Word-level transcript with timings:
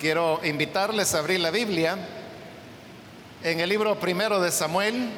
Quiero 0.00 0.40
invitarles 0.44 1.14
a 1.14 1.18
abrir 1.18 1.40
la 1.40 1.50
Biblia 1.50 1.98
en 3.44 3.60
el 3.60 3.68
libro 3.68 4.00
primero 4.00 4.40
de 4.40 4.50
Samuel. 4.50 5.10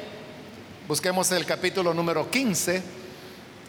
Busquemos 0.89 1.31
el 1.31 1.45
capítulo 1.45 1.93
número 1.93 2.29
15. 2.29 2.83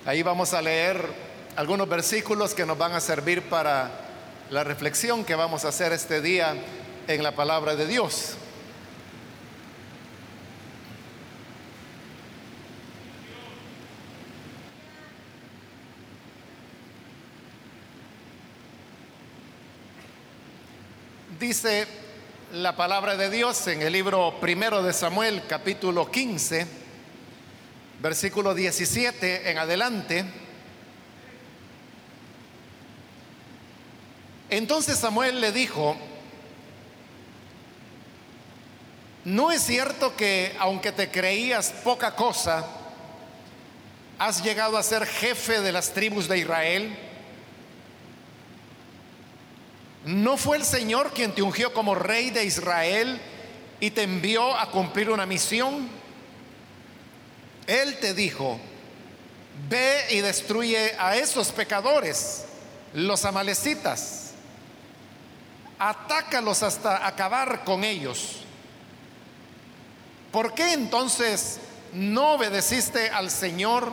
Ahí 0.06 0.24
vamos 0.24 0.54
a 0.54 0.60
leer 0.60 1.06
algunos 1.54 1.88
versículos 1.88 2.52
que 2.52 2.66
nos 2.66 2.76
van 2.76 2.94
a 2.94 3.00
servir 3.00 3.42
para 3.42 3.92
la 4.50 4.64
reflexión 4.64 5.24
que 5.24 5.36
vamos 5.36 5.64
a 5.64 5.68
hacer 5.68 5.92
este 5.92 6.20
día 6.20 6.56
en 7.06 7.22
la 7.22 7.30
palabra 7.30 7.76
de 7.76 7.86
Dios. 7.86 8.34
Dice 21.46 21.86
la 22.54 22.74
palabra 22.74 23.16
de 23.16 23.28
Dios 23.28 23.66
en 23.66 23.82
el 23.82 23.92
libro 23.92 24.40
primero 24.40 24.82
de 24.82 24.94
Samuel, 24.94 25.42
capítulo 25.46 26.10
15, 26.10 26.66
versículo 28.00 28.54
17 28.54 29.50
en 29.50 29.58
adelante. 29.58 30.24
Entonces 34.48 34.96
Samuel 34.96 35.42
le 35.42 35.52
dijo, 35.52 35.98
¿no 39.26 39.52
es 39.52 39.60
cierto 39.60 40.16
que 40.16 40.56
aunque 40.58 40.92
te 40.92 41.10
creías 41.10 41.72
poca 41.84 42.16
cosa, 42.16 42.66
has 44.18 44.42
llegado 44.42 44.78
a 44.78 44.82
ser 44.82 45.04
jefe 45.04 45.60
de 45.60 45.72
las 45.72 45.92
tribus 45.92 46.26
de 46.26 46.38
Israel? 46.38 47.13
¿No 50.04 50.36
fue 50.36 50.58
el 50.58 50.64
Señor 50.64 51.12
quien 51.12 51.34
te 51.34 51.40
ungió 51.40 51.72
como 51.72 51.94
rey 51.94 52.30
de 52.30 52.44
Israel 52.44 53.20
y 53.80 53.90
te 53.90 54.02
envió 54.02 54.54
a 54.56 54.70
cumplir 54.70 55.08
una 55.10 55.24
misión? 55.24 55.88
Él 57.66 57.98
te 57.98 58.12
dijo, 58.12 58.60
ve 59.70 60.04
y 60.10 60.20
destruye 60.20 60.94
a 60.98 61.16
esos 61.16 61.52
pecadores, 61.52 62.44
los 62.92 63.24
amalecitas. 63.24 64.32
Atácalos 65.78 66.62
hasta 66.62 67.06
acabar 67.06 67.64
con 67.64 67.82
ellos. 67.82 68.40
¿Por 70.30 70.52
qué 70.52 70.74
entonces 70.74 71.60
no 71.94 72.34
obedeciste 72.34 73.08
al 73.08 73.30
Señor? 73.30 73.90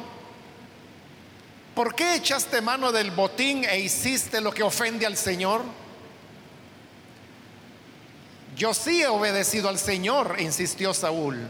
¿Por 1.73 1.95
qué 1.95 2.15
echaste 2.15 2.59
mano 2.59 2.91
del 2.91 3.11
botín 3.11 3.63
e 3.63 3.79
hiciste 3.79 4.41
lo 4.41 4.51
que 4.51 4.63
ofende 4.63 5.05
al 5.05 5.15
Señor? 5.15 5.63
Yo 8.61 8.75
sí 8.75 9.01
he 9.01 9.07
obedecido 9.07 9.69
al 9.69 9.79
Señor, 9.79 10.35
insistió 10.37 10.93
Saúl. 10.93 11.47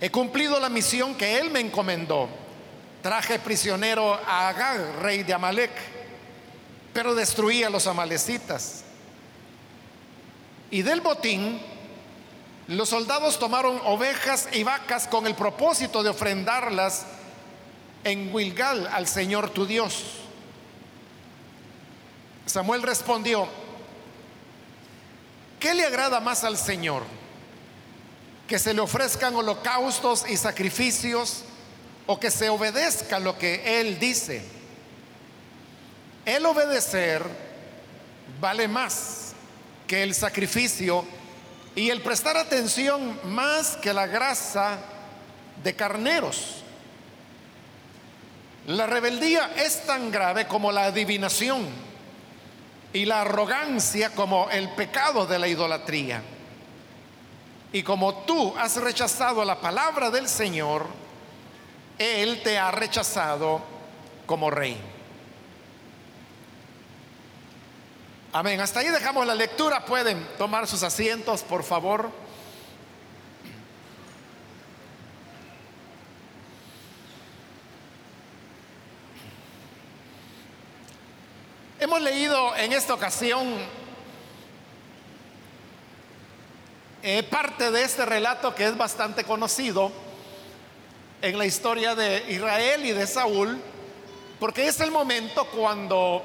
He 0.00 0.08
cumplido 0.08 0.58
la 0.58 0.70
misión 0.70 1.14
que 1.14 1.36
Él 1.36 1.50
me 1.50 1.60
encomendó. 1.60 2.26
Traje 3.02 3.38
prisionero 3.38 4.14
a 4.14 4.48
Agag, 4.48 5.00
rey 5.02 5.24
de 5.24 5.34
Amalek, 5.34 5.70
pero 6.94 7.14
destruí 7.14 7.64
a 7.64 7.68
los 7.68 7.86
amalecitas. 7.86 8.84
Y 10.70 10.80
del 10.80 11.02
botín, 11.02 11.60
los 12.68 12.88
soldados 12.88 13.38
tomaron 13.38 13.78
ovejas 13.84 14.48
y 14.54 14.62
vacas 14.62 15.06
con 15.06 15.26
el 15.26 15.34
propósito 15.34 16.02
de 16.02 16.08
ofrendarlas 16.08 17.04
en 18.04 18.34
Wilgal 18.34 18.86
al 18.86 19.06
Señor 19.06 19.50
tu 19.50 19.66
Dios. 19.66 20.02
Samuel 22.46 22.80
respondió, 22.80 23.46
¿Qué 25.62 25.74
le 25.74 25.86
agrada 25.86 26.18
más 26.18 26.42
al 26.42 26.58
Señor? 26.58 27.04
¿Que 28.48 28.58
se 28.58 28.74
le 28.74 28.80
ofrezcan 28.80 29.36
holocaustos 29.36 30.28
y 30.28 30.36
sacrificios 30.36 31.44
o 32.04 32.18
que 32.18 32.32
se 32.32 32.48
obedezca 32.48 33.20
lo 33.20 33.38
que 33.38 33.80
Él 33.80 34.00
dice? 34.00 34.42
El 36.26 36.44
obedecer 36.46 37.22
vale 38.40 38.66
más 38.66 39.34
que 39.86 40.02
el 40.02 40.16
sacrificio 40.16 41.06
y 41.76 41.90
el 41.90 42.02
prestar 42.02 42.36
atención 42.36 43.20
más 43.32 43.76
que 43.76 43.94
la 43.94 44.08
grasa 44.08 44.80
de 45.62 45.76
carneros. 45.76 46.56
La 48.66 48.88
rebeldía 48.88 49.52
es 49.56 49.86
tan 49.86 50.10
grave 50.10 50.48
como 50.48 50.72
la 50.72 50.86
adivinación 50.86 51.91
y 52.92 53.04
la 53.04 53.22
arrogancia 53.22 54.10
como 54.10 54.50
el 54.50 54.70
pecado 54.70 55.26
de 55.26 55.38
la 55.38 55.48
idolatría. 55.48 56.22
Y 57.72 57.82
como 57.82 58.24
tú 58.24 58.54
has 58.58 58.76
rechazado 58.76 59.44
la 59.44 59.60
palabra 59.60 60.10
del 60.10 60.28
Señor, 60.28 60.86
Él 61.98 62.42
te 62.42 62.58
ha 62.58 62.70
rechazado 62.70 63.62
como 64.26 64.50
rey. 64.50 64.76
Amén. 68.34 68.60
Hasta 68.60 68.80
ahí 68.80 68.88
dejamos 68.88 69.26
la 69.26 69.34
lectura. 69.34 69.84
Pueden 69.84 70.26
tomar 70.38 70.66
sus 70.66 70.82
asientos, 70.82 71.42
por 71.42 71.62
favor. 71.62 72.10
Hemos 81.92 82.04
leído 82.04 82.56
en 82.56 82.72
esta 82.72 82.94
ocasión 82.94 83.54
eh, 87.02 87.22
parte 87.24 87.70
de 87.70 87.82
este 87.82 88.06
relato 88.06 88.54
que 88.54 88.66
es 88.66 88.74
bastante 88.78 89.24
conocido 89.24 89.92
en 91.20 91.36
la 91.36 91.44
historia 91.44 91.94
de 91.94 92.24
Israel 92.32 92.86
y 92.86 92.92
de 92.92 93.06
Saúl, 93.06 93.60
porque 94.40 94.68
es 94.68 94.80
el 94.80 94.90
momento 94.90 95.44
cuando 95.48 96.22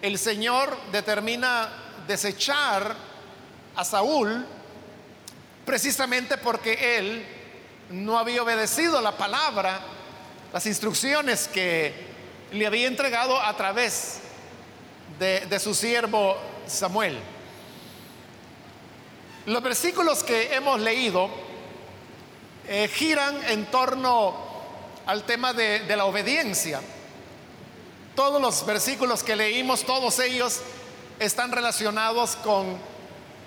el 0.00 0.16
Señor 0.16 0.78
determina 0.92 1.68
desechar 2.06 2.94
a 3.74 3.84
Saúl 3.84 4.46
precisamente 5.66 6.38
porque 6.38 6.98
él 6.98 7.26
no 7.90 8.16
había 8.16 8.44
obedecido 8.44 9.00
la 9.00 9.16
palabra, 9.16 9.80
las 10.52 10.66
instrucciones 10.66 11.48
que 11.48 11.92
le 12.52 12.64
había 12.64 12.86
entregado 12.86 13.42
a 13.42 13.56
través 13.56 14.20
de, 15.20 15.60
su 15.60 15.74
siervo 15.74 16.34
Samuel. 16.66 17.18
Los 19.44 19.62
versículos 19.62 20.24
que 20.24 20.54
hemos 20.54 20.80
leído 20.80 21.28
eh, 22.66 22.88
giran 22.88 23.38
en 23.48 23.66
torno 23.66 24.34
al 25.04 25.24
tema 25.24 25.52
de, 25.52 25.80
de 25.80 25.96
la 25.96 26.06
obediencia. 26.06 26.80
Todos 28.16 28.40
los 28.40 28.64
versículos 28.64 29.22
que 29.22 29.36
leímos, 29.36 29.84
todos 29.84 30.18
ellos 30.20 30.62
están 31.18 31.52
relacionados 31.52 32.36
con 32.36 32.78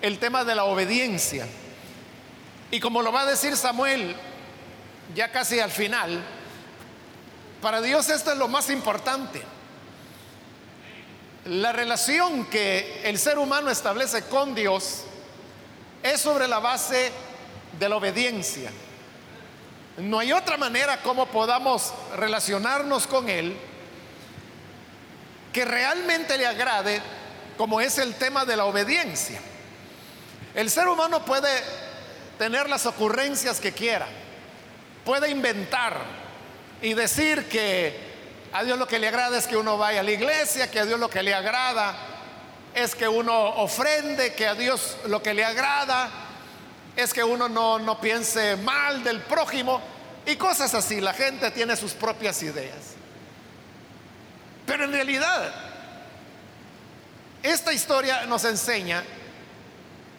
el 0.00 0.18
tema 0.20 0.44
de 0.44 0.54
la 0.54 0.64
obediencia. 0.64 1.46
Y 2.70 2.78
como 2.78 3.02
lo 3.02 3.10
va 3.10 3.22
a 3.22 3.26
decir 3.26 3.56
Samuel, 3.56 4.14
ya 5.14 5.32
casi 5.32 5.58
al 5.58 5.72
final, 5.72 6.24
para 7.60 7.80
Dios 7.80 8.08
esto 8.10 8.30
es 8.30 8.38
lo 8.38 8.46
más 8.46 8.70
importante. 8.70 9.42
La 11.46 11.72
relación 11.72 12.46
que 12.46 13.02
el 13.04 13.18
ser 13.18 13.38
humano 13.38 13.70
establece 13.70 14.22
con 14.22 14.54
Dios 14.54 15.02
es 16.02 16.20
sobre 16.20 16.48
la 16.48 16.58
base 16.58 17.12
de 17.78 17.88
la 17.88 17.96
obediencia. 17.96 18.70
No 19.98 20.18
hay 20.18 20.32
otra 20.32 20.56
manera 20.56 21.02
como 21.02 21.26
podamos 21.26 21.92
relacionarnos 22.16 23.06
con 23.06 23.28
Él 23.28 23.56
que 25.52 25.64
realmente 25.64 26.36
le 26.38 26.46
agrade 26.46 27.00
como 27.58 27.80
es 27.80 27.98
el 27.98 28.14
tema 28.14 28.44
de 28.44 28.56
la 28.56 28.64
obediencia. 28.64 29.38
El 30.54 30.70
ser 30.70 30.88
humano 30.88 31.24
puede 31.24 31.48
tener 32.38 32.68
las 32.68 32.86
ocurrencias 32.86 33.60
que 33.60 33.72
quiera, 33.72 34.06
puede 35.04 35.30
inventar 35.30 35.96
y 36.80 36.94
decir 36.94 37.48
que 37.48 38.03
a 38.54 38.62
Dios 38.62 38.78
lo 38.78 38.86
que 38.86 39.00
le 39.00 39.08
agrada 39.08 39.36
es 39.36 39.48
que 39.48 39.56
uno 39.56 39.76
vaya 39.76 39.98
a 39.98 40.02
la 40.04 40.12
iglesia, 40.12 40.70
que 40.70 40.78
a 40.78 40.86
Dios 40.86 41.00
lo 41.00 41.10
que 41.10 41.24
le 41.24 41.34
agrada 41.34 41.96
es 42.72 42.94
que 42.94 43.08
uno 43.08 43.36
ofrende, 43.56 44.32
que 44.34 44.46
a 44.46 44.54
Dios 44.54 44.96
lo 45.06 45.20
que 45.20 45.34
le 45.34 45.44
agrada 45.44 46.08
es 46.94 47.12
que 47.12 47.24
uno 47.24 47.48
no, 47.48 47.80
no 47.80 48.00
piense 48.00 48.56
mal 48.58 49.02
del 49.02 49.22
prójimo 49.22 49.82
y 50.24 50.36
cosas 50.36 50.72
así. 50.72 51.00
La 51.00 51.12
gente 51.12 51.50
tiene 51.50 51.74
sus 51.74 51.94
propias 51.94 52.40
ideas. 52.44 52.94
Pero 54.66 54.84
en 54.84 54.92
realidad, 54.92 55.52
esta 57.42 57.72
historia 57.72 58.24
nos 58.26 58.44
enseña 58.44 59.02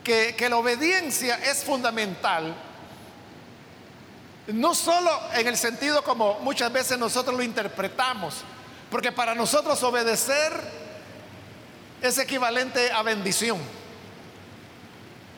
que, 0.04 0.36
que 0.38 0.50
la 0.50 0.58
obediencia 0.58 1.36
es 1.36 1.64
fundamental 1.64 2.54
no 4.48 4.76
solo 4.76 5.12
en 5.34 5.48
el 5.48 5.58
sentido 5.58 6.04
como 6.04 6.40
muchas 6.42 6.72
veces 6.72 6.98
nosotros 6.98 7.36
lo 7.36 7.44
interpretamos, 7.44 8.44
porque 8.92 9.12
para 9.12 9.34
nosotros 9.34 9.82
obedecer 9.84 10.52
es 12.02 12.18
equivalente 12.18 12.92
a 12.92 13.02
bendición. 13.02 13.60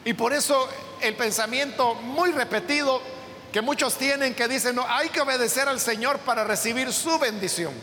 Y 0.04 0.14
por 0.14 0.34
eso 0.34 0.68
el 1.02 1.16
pensamiento 1.16 1.96
muy 1.96 2.32
repetido 2.32 3.02
que 3.52 3.62
muchos 3.62 3.98
tienen 3.98 4.34
que 4.34 4.48
dicen, 4.48 4.76
no, 4.76 4.86
hay 4.88 5.10
que 5.10 5.22
obedecer 5.22 5.68
al 5.68 5.80
Señor 5.80 6.20
para 6.20 6.44
recibir 6.44 6.92
su 6.92 7.18
bendición. 7.18 7.74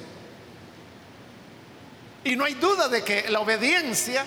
Y 2.23 2.37
no 2.37 2.45
hay 2.45 2.55
duda 2.55 2.89
de 2.89 3.03
que 3.03 3.29
la 3.29 3.41
obediencia 3.41 4.25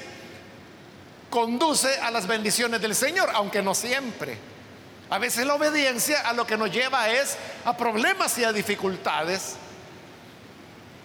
conduce 1.29 1.99
a 1.99 2.11
las 2.11 2.27
bendiciones 2.27 2.81
del 2.81 2.95
Señor, 2.95 3.29
aunque 3.33 3.61
no 3.61 3.73
siempre. 3.73 4.37
A 5.09 5.19
veces 5.19 5.45
la 5.45 5.55
obediencia 5.55 6.21
a 6.21 6.33
lo 6.33 6.45
que 6.45 6.57
nos 6.57 6.71
lleva 6.71 7.09
es 7.09 7.37
a 7.63 7.75
problemas 7.77 8.37
y 8.37 8.43
a 8.43 8.51
dificultades, 8.51 9.55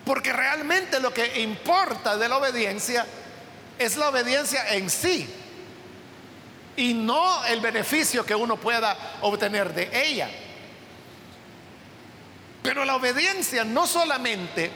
porque 0.05 0.33
realmente 0.33 0.99
lo 0.99 1.15
que 1.15 1.41
importa 1.41 2.17
de 2.17 2.29
la 2.29 2.39
obediencia 2.39 3.07
es 3.79 3.97
la 3.97 4.09
obediencia 4.09 4.75
en 4.75 4.91
sí 4.91 5.29
y 6.77 6.95
no 6.95 7.45
el 7.45 7.61
beneficio 7.61 8.27
que 8.27 8.35
uno 8.35 8.57
pueda 8.57 8.97
obtener 9.21 9.73
de 9.73 9.91
ella. 10.07 10.29
Pero 12.63 12.85
la 12.85 12.97
obediencia 12.97 13.65
no 13.65 13.87
solamente 13.87 14.71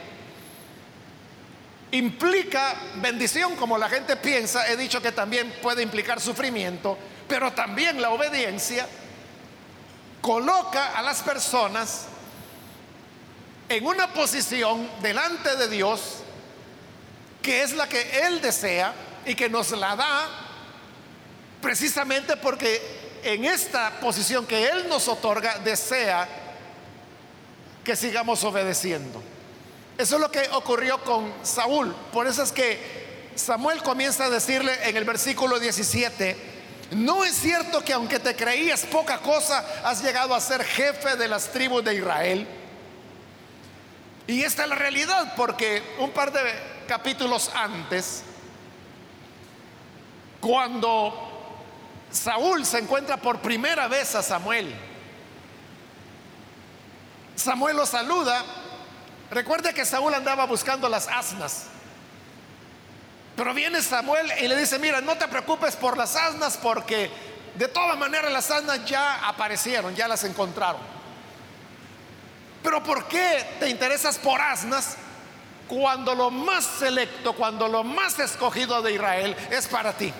implica 1.92 2.74
bendición, 2.96 3.56
como 3.56 3.78
la 3.78 3.88
gente 3.88 4.16
piensa, 4.16 4.68
he 4.68 4.76
dicho 4.76 5.00
que 5.00 5.12
también 5.12 5.52
puede 5.62 5.82
implicar 5.82 6.20
sufrimiento, 6.20 6.96
pero 7.28 7.52
también 7.52 8.00
la 8.00 8.10
obediencia 8.10 8.86
coloca 10.20 10.96
a 10.96 11.02
las 11.02 11.22
personas 11.22 12.06
en 13.68 13.86
una 13.86 14.12
posición 14.12 14.88
delante 15.02 15.56
de 15.56 15.68
Dios 15.68 16.00
que 17.42 17.62
es 17.62 17.72
la 17.74 17.88
que 17.88 18.26
Él 18.26 18.40
desea 18.40 18.92
y 19.24 19.34
que 19.34 19.48
nos 19.48 19.70
la 19.70 19.94
da 19.94 20.28
precisamente 21.60 22.36
porque 22.36 22.80
en 23.22 23.44
esta 23.44 24.00
posición 24.00 24.46
que 24.46 24.66
Él 24.68 24.88
nos 24.88 25.08
otorga 25.08 25.58
desea 25.58 26.28
que 27.84 27.94
sigamos 27.94 28.42
obedeciendo. 28.44 29.22
Eso 29.96 30.16
es 30.16 30.20
lo 30.20 30.30
que 30.30 30.48
ocurrió 30.52 31.02
con 31.04 31.32
Saúl. 31.42 31.94
Por 32.12 32.26
eso 32.26 32.42
es 32.42 32.52
que 32.52 33.30
Samuel 33.36 33.82
comienza 33.82 34.24
a 34.24 34.30
decirle 34.30 34.72
en 34.88 34.96
el 34.96 35.04
versículo 35.04 35.58
17, 35.58 36.55
no 36.90 37.24
es 37.24 37.34
cierto 37.34 37.82
que 37.84 37.92
aunque 37.92 38.18
te 38.18 38.36
creías 38.36 38.84
poca 38.86 39.18
cosa, 39.18 39.64
has 39.84 40.02
llegado 40.02 40.34
a 40.34 40.40
ser 40.40 40.64
jefe 40.64 41.16
de 41.16 41.28
las 41.28 41.50
tribus 41.50 41.84
de 41.84 41.94
Israel. 41.94 42.46
Y 44.26 44.42
esta 44.42 44.64
es 44.64 44.68
la 44.68 44.76
realidad, 44.76 45.34
porque 45.36 45.82
un 45.98 46.10
par 46.10 46.32
de 46.32 46.40
capítulos 46.88 47.50
antes, 47.54 48.22
cuando 50.40 51.58
Saúl 52.10 52.64
se 52.64 52.78
encuentra 52.78 53.16
por 53.16 53.40
primera 53.40 53.88
vez 53.88 54.14
a 54.14 54.22
Samuel, 54.22 54.74
Samuel 57.36 57.76
lo 57.76 57.86
saluda 57.86 58.44
Recuerde 59.30 59.74
que 59.74 59.84
Saúl 59.84 60.14
andaba 60.14 60.46
buscando 60.46 60.88
las 60.88 61.08
asnas. 61.08 61.66
Pero 63.36 63.52
viene 63.52 63.82
Samuel 63.82 64.32
y 64.40 64.48
le 64.48 64.56
dice, 64.56 64.78
mira, 64.78 65.02
no 65.02 65.16
te 65.16 65.28
preocupes 65.28 65.76
por 65.76 65.96
las 65.96 66.16
asnas 66.16 66.56
porque 66.56 67.10
de 67.54 67.68
todas 67.68 67.96
maneras 67.98 68.32
las 68.32 68.50
asnas 68.50 68.84
ya 68.86 69.28
aparecieron, 69.28 69.94
ya 69.94 70.08
las 70.08 70.24
encontraron. 70.24 70.80
Pero 72.62 72.82
¿por 72.82 73.06
qué 73.06 73.46
te 73.60 73.68
interesas 73.68 74.18
por 74.18 74.40
asnas 74.40 74.96
cuando 75.68 76.14
lo 76.14 76.30
más 76.30 76.64
selecto, 76.64 77.34
cuando 77.34 77.68
lo 77.68 77.84
más 77.84 78.18
escogido 78.18 78.80
de 78.80 78.94
Israel 78.94 79.36
es 79.50 79.68
para 79.68 79.92
ti? 79.92 80.12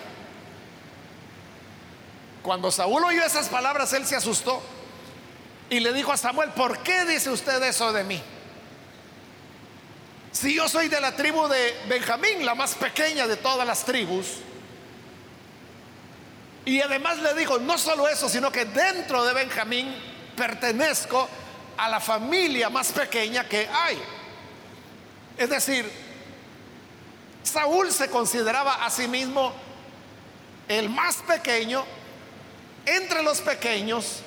Cuando 2.43 2.71
Saúl 2.71 3.03
oyó 3.03 3.25
esas 3.25 3.49
palabras, 3.49 3.93
él 3.95 4.07
se 4.07 4.15
asustó 4.15 4.63
y 5.71 5.81
le 5.81 5.93
dijo 5.95 6.13
a 6.13 6.17
Samuel, 6.17 6.51
¿por 6.51 6.79
qué 6.79 7.07
dice 7.07 7.31
usted 7.31 7.63
eso 7.63 7.93
de 7.93 8.05
mí? 8.05 8.23
Si 10.39 10.55
yo 10.55 10.69
soy 10.69 10.89
de 10.89 11.01
la 11.01 11.17
tribu 11.17 11.49
de 11.49 11.75
Benjamín, 11.89 12.45
la 12.45 12.55
más 12.55 12.75
pequeña 12.75 13.27
de 13.27 13.39
todas 13.39 13.67
las 13.67 13.87
tribus, 13.87 14.27
y 16.67 16.79
además 16.83 17.17
le 17.21 17.33
digo, 17.33 17.59
no 17.59 17.79
solo 17.79 18.07
eso, 18.07 18.29
sino 18.29 18.53
que 18.53 18.67
dentro 18.67 19.25
de 19.25 19.33
Benjamín 19.33 19.97
pertenezco 20.37 21.27
a 21.79 21.89
la 21.89 22.01
familia 22.01 22.69
más 22.69 22.93
pequeña 22.93 23.49
que 23.49 23.67
hay. 23.67 23.99
Es 25.39 25.49
decir, 25.49 25.91
Saúl 27.43 27.91
se 27.91 28.11
consideraba 28.11 28.85
a 28.85 28.91
sí 28.91 29.09
mismo 29.09 29.55
el 30.69 30.91
más 30.91 31.17
pequeño 31.27 31.83
entre 32.85 33.23
los 33.23 33.41
pequeños 33.41 34.19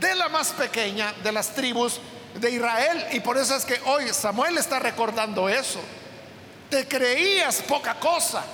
de 0.00 0.14
la 0.16 0.28
más 0.28 0.50
pequeña 0.50 1.14
de 1.22 1.32
las 1.32 1.54
tribus 1.54 1.98
de 2.40 2.50
Israel. 2.50 3.06
Y 3.12 3.20
por 3.20 3.36
eso 3.36 3.54
es 3.54 3.64
que 3.64 3.80
hoy 3.84 4.08
Samuel 4.12 4.58
está 4.58 4.78
recordando 4.78 5.48
eso. 5.48 5.80
Te 6.68 6.86
creías 6.86 7.62
poca 7.62 7.94
cosa. 7.94 8.44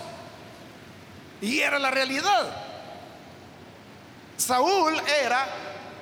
Y 1.40 1.60
era 1.60 1.78
la 1.78 1.90
realidad. 1.90 2.64
Saúl 4.36 5.00
era 5.22 5.46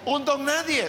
un 0.04 0.24
don 0.24 0.44
nadie. 0.44 0.88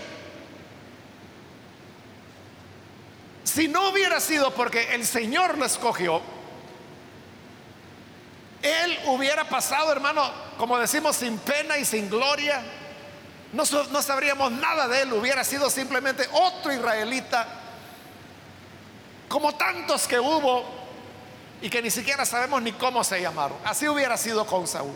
Si 3.43 3.67
no 3.67 3.89
hubiera 3.89 4.19
sido 4.19 4.53
porque 4.53 4.95
el 4.95 5.05
Señor 5.05 5.57
lo 5.57 5.65
escogió, 5.65 6.21
él 8.61 8.99
hubiera 9.05 9.47
pasado, 9.47 9.91
hermano, 9.91 10.29
como 10.57 10.77
decimos, 10.79 11.15
sin 11.15 11.37
pena 11.37 11.77
y 11.77 11.85
sin 11.85 12.09
gloria 12.09 12.61
no, 13.55 14.01
sabríamos 14.01 14.51
nada 14.51 14.87
de 14.87 15.03
él, 15.03 15.13
hubiera 15.13 15.43
sido 15.43 15.69
simplemente 15.69 16.27
otro 16.33 16.73
israelita, 16.73 17.47
como 19.29 19.55
tantos 19.55 20.07
que 20.07 20.19
hubo 20.19 20.65
y 21.61 21.69
que 21.69 21.81
ni 21.81 21.89
siquiera 21.89 22.25
sabemos 22.25 22.61
ni 22.61 22.73
cómo 22.73 23.03
se 23.03 23.21
llamaron. 23.21 23.57
Así 23.63 23.87
hubiera 23.87 24.17
sido 24.17 24.45
con 24.45 24.67
Saúl. 24.67 24.95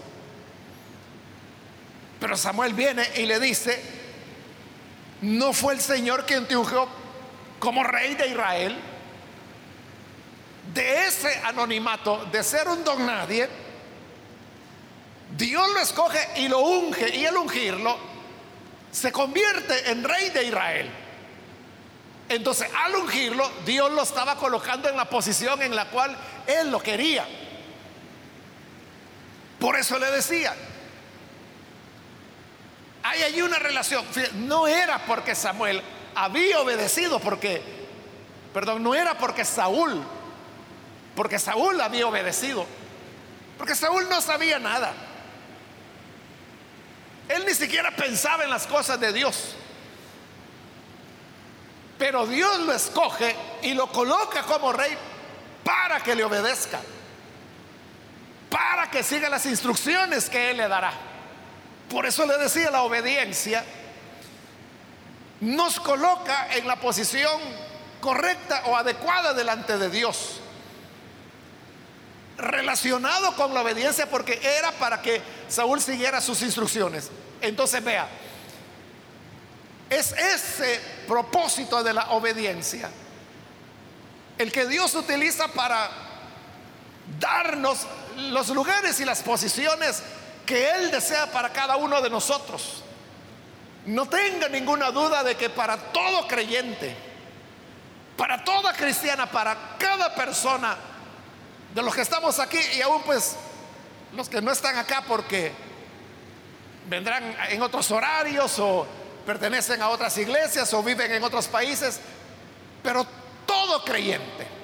Pero 2.20 2.36
Samuel 2.36 2.74
viene 2.74 3.08
y 3.16 3.26
le 3.26 3.40
dice, 3.40 3.82
no 5.22 5.54
fue 5.54 5.74
el 5.74 5.80
Señor 5.80 6.26
quien 6.26 6.46
te 6.46 6.58
ungió 6.58 6.88
como 7.60 7.84
rey 7.84 8.16
de 8.16 8.28
Israel. 8.28 8.78
De 10.74 11.08
ese 11.08 11.34
anonimato, 11.46 12.26
de 12.26 12.44
ser 12.44 12.68
un 12.68 12.84
don 12.84 13.06
nadie, 13.06 13.50
Dios 15.38 15.68
lo 15.74 15.80
escoge 15.80 16.20
y 16.36 16.50
lo 16.50 16.60
unge. 16.60 17.16
Y 17.16 17.26
el 17.26 17.38
ungirlo 17.38 18.09
se 18.92 19.12
convierte 19.12 19.92
en 19.92 20.04
rey 20.04 20.30
de 20.30 20.44
Israel. 20.44 20.90
Entonces, 22.30 22.70
al 22.86 22.96
ungirlo, 22.96 23.50
Dios 23.66 23.92
lo 23.92 24.04
estaba 24.04 24.36
colocando 24.36 24.88
en 24.88 24.96
la 24.96 25.06
posición 25.06 25.62
en 25.62 25.76
la 25.76 25.86
cual 25.86 26.16
él 26.46 26.70
lo 26.70 26.80
quería. 26.80 27.26
Por 29.60 29.76
eso 29.76 29.98
le 29.98 30.12
decía, 30.12 30.56
hay 33.04 33.24
allí 33.24 33.42
una 33.42 33.60
relación. 33.60 34.06
No 34.36 34.68
era 34.68 35.00
porque 35.06 35.34
Samuel 35.34 35.82
había 36.16 36.60
obedecido, 36.60 37.20
porque, 37.20 37.62
perdón, 38.54 38.84
no 38.84 38.94
era 38.94 39.18
porque 39.18 39.44
Saúl, 39.44 40.04
porque 41.16 41.40
Saúl 41.40 41.82
había 41.82 42.08
obedecido, 42.08 42.66
porque 43.58 43.76
Saúl 43.76 44.08
no 44.08 44.22
sabía 44.22 44.60
nada. 44.60 44.94
Él 47.30 47.46
ni 47.46 47.54
siquiera 47.54 47.96
pensaba 47.96 48.44
en 48.44 48.50
las 48.50 48.66
cosas 48.66 49.00
de 49.00 49.14
Dios. 49.14 49.56
Pero 52.00 52.26
Dios 52.26 52.60
lo 52.62 52.74
escoge 52.74 53.36
y 53.62 53.74
lo 53.76 53.88
coloca 53.92 54.42
como 54.44 54.74
rey 54.74 54.98
para 55.64 56.02
que 56.02 56.16
le 56.16 56.24
obedezca. 56.24 56.80
Para 58.50 58.90
que 58.90 59.04
siga 59.04 59.30
las 59.30 59.46
instrucciones 59.46 60.28
que 60.28 60.50
Él 60.50 60.58
le 60.58 60.68
dará. 60.68 60.92
Por 61.88 62.08
eso 62.08 62.26
le 62.26 62.38
decía, 62.38 62.72
la 62.72 62.82
obediencia 62.82 63.64
nos 65.42 65.80
coloca 65.80 66.48
en 66.56 66.68
la 66.68 66.78
posición 66.78 67.40
correcta 68.02 68.64
o 68.66 68.76
adecuada 68.76 69.34
delante 69.34 69.78
de 69.78 69.90
Dios. 69.90 70.42
Relacionado 72.40 73.36
con 73.36 73.54
la 73.54 73.62
obediencia 73.62 74.10
porque 74.10 74.40
era 74.42 74.72
para 74.72 75.02
que 75.02 75.22
Saúl 75.48 75.82
siguiera 75.82 76.22
sus 76.22 76.42
instrucciones. 76.42 77.10
Entonces 77.42 77.84
vea, 77.84 78.08
es 79.90 80.14
ese 80.14 80.80
propósito 81.08 81.84
de 81.84 81.94
la 81.94 82.12
obediencia 82.12 82.90
el 84.40 84.54
que 84.54 84.66
Dios 84.66 84.96
utiliza 84.96 85.50
para 85.50 85.90
darnos 87.20 87.86
los 88.16 88.48
lugares 88.50 89.00
y 89.02 89.06
las 89.06 89.22
posiciones 89.22 90.02
que 90.46 90.72
Él 90.72 90.92
desea 90.92 91.30
para 91.30 91.50
cada 91.50 91.76
uno 91.76 92.02
de 92.02 92.10
nosotros. 92.10 92.82
No 93.86 94.08
tenga 94.08 94.48
ninguna 94.48 94.92
duda 94.92 95.24
de 95.24 95.36
que 95.36 95.50
para 95.50 95.76
todo 95.76 96.26
creyente, 96.26 96.96
para 98.16 98.44
toda 98.44 98.74
cristiana, 98.74 99.30
para 99.30 99.76
cada 99.78 100.16
persona 100.16 100.78
de 101.74 101.82
los 101.82 101.94
que 101.94 102.02
estamos 102.02 102.40
aquí 102.40 102.60
y 102.78 102.82
aún 102.82 103.02
pues 103.04 103.36
los 104.16 104.30
que 104.30 104.42
no 104.42 104.52
están 104.52 104.78
acá 104.78 105.04
porque 105.08 105.52
vendrán 106.90 107.36
en 107.50 107.62
otros 107.62 107.92
horarios 107.92 108.58
o 108.60 108.88
pertenecen 109.26 109.82
a 109.82 109.90
otras 109.90 110.18
iglesias 110.18 110.74
o 110.74 110.82
viven 110.82 111.12
en 111.12 111.24
otros 111.24 111.48
países, 111.48 112.00
pero 112.82 113.06
todo 113.46 113.84
creyente 113.84 114.60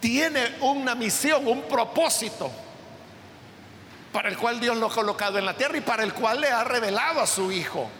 tiene 0.00 0.56
una 0.60 0.94
misión, 0.94 1.46
un 1.46 1.62
propósito 1.62 2.50
para 4.12 4.28
el 4.28 4.38
cual 4.38 4.60
Dios 4.60 4.76
lo 4.76 4.86
ha 4.86 4.94
colocado 4.94 5.38
en 5.38 5.44
la 5.44 5.56
tierra 5.56 5.78
y 5.78 5.80
para 5.80 6.02
el 6.02 6.14
cual 6.14 6.40
le 6.40 6.48
ha 6.48 6.64
revelado 6.64 7.20
a 7.20 7.26
su 7.26 7.50
Hijo. 7.50 7.90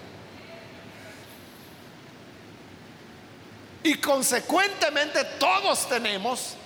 Y 3.87 3.95
consecuentemente 3.99 5.23
todos 5.38 5.88
tenemos 5.88 6.57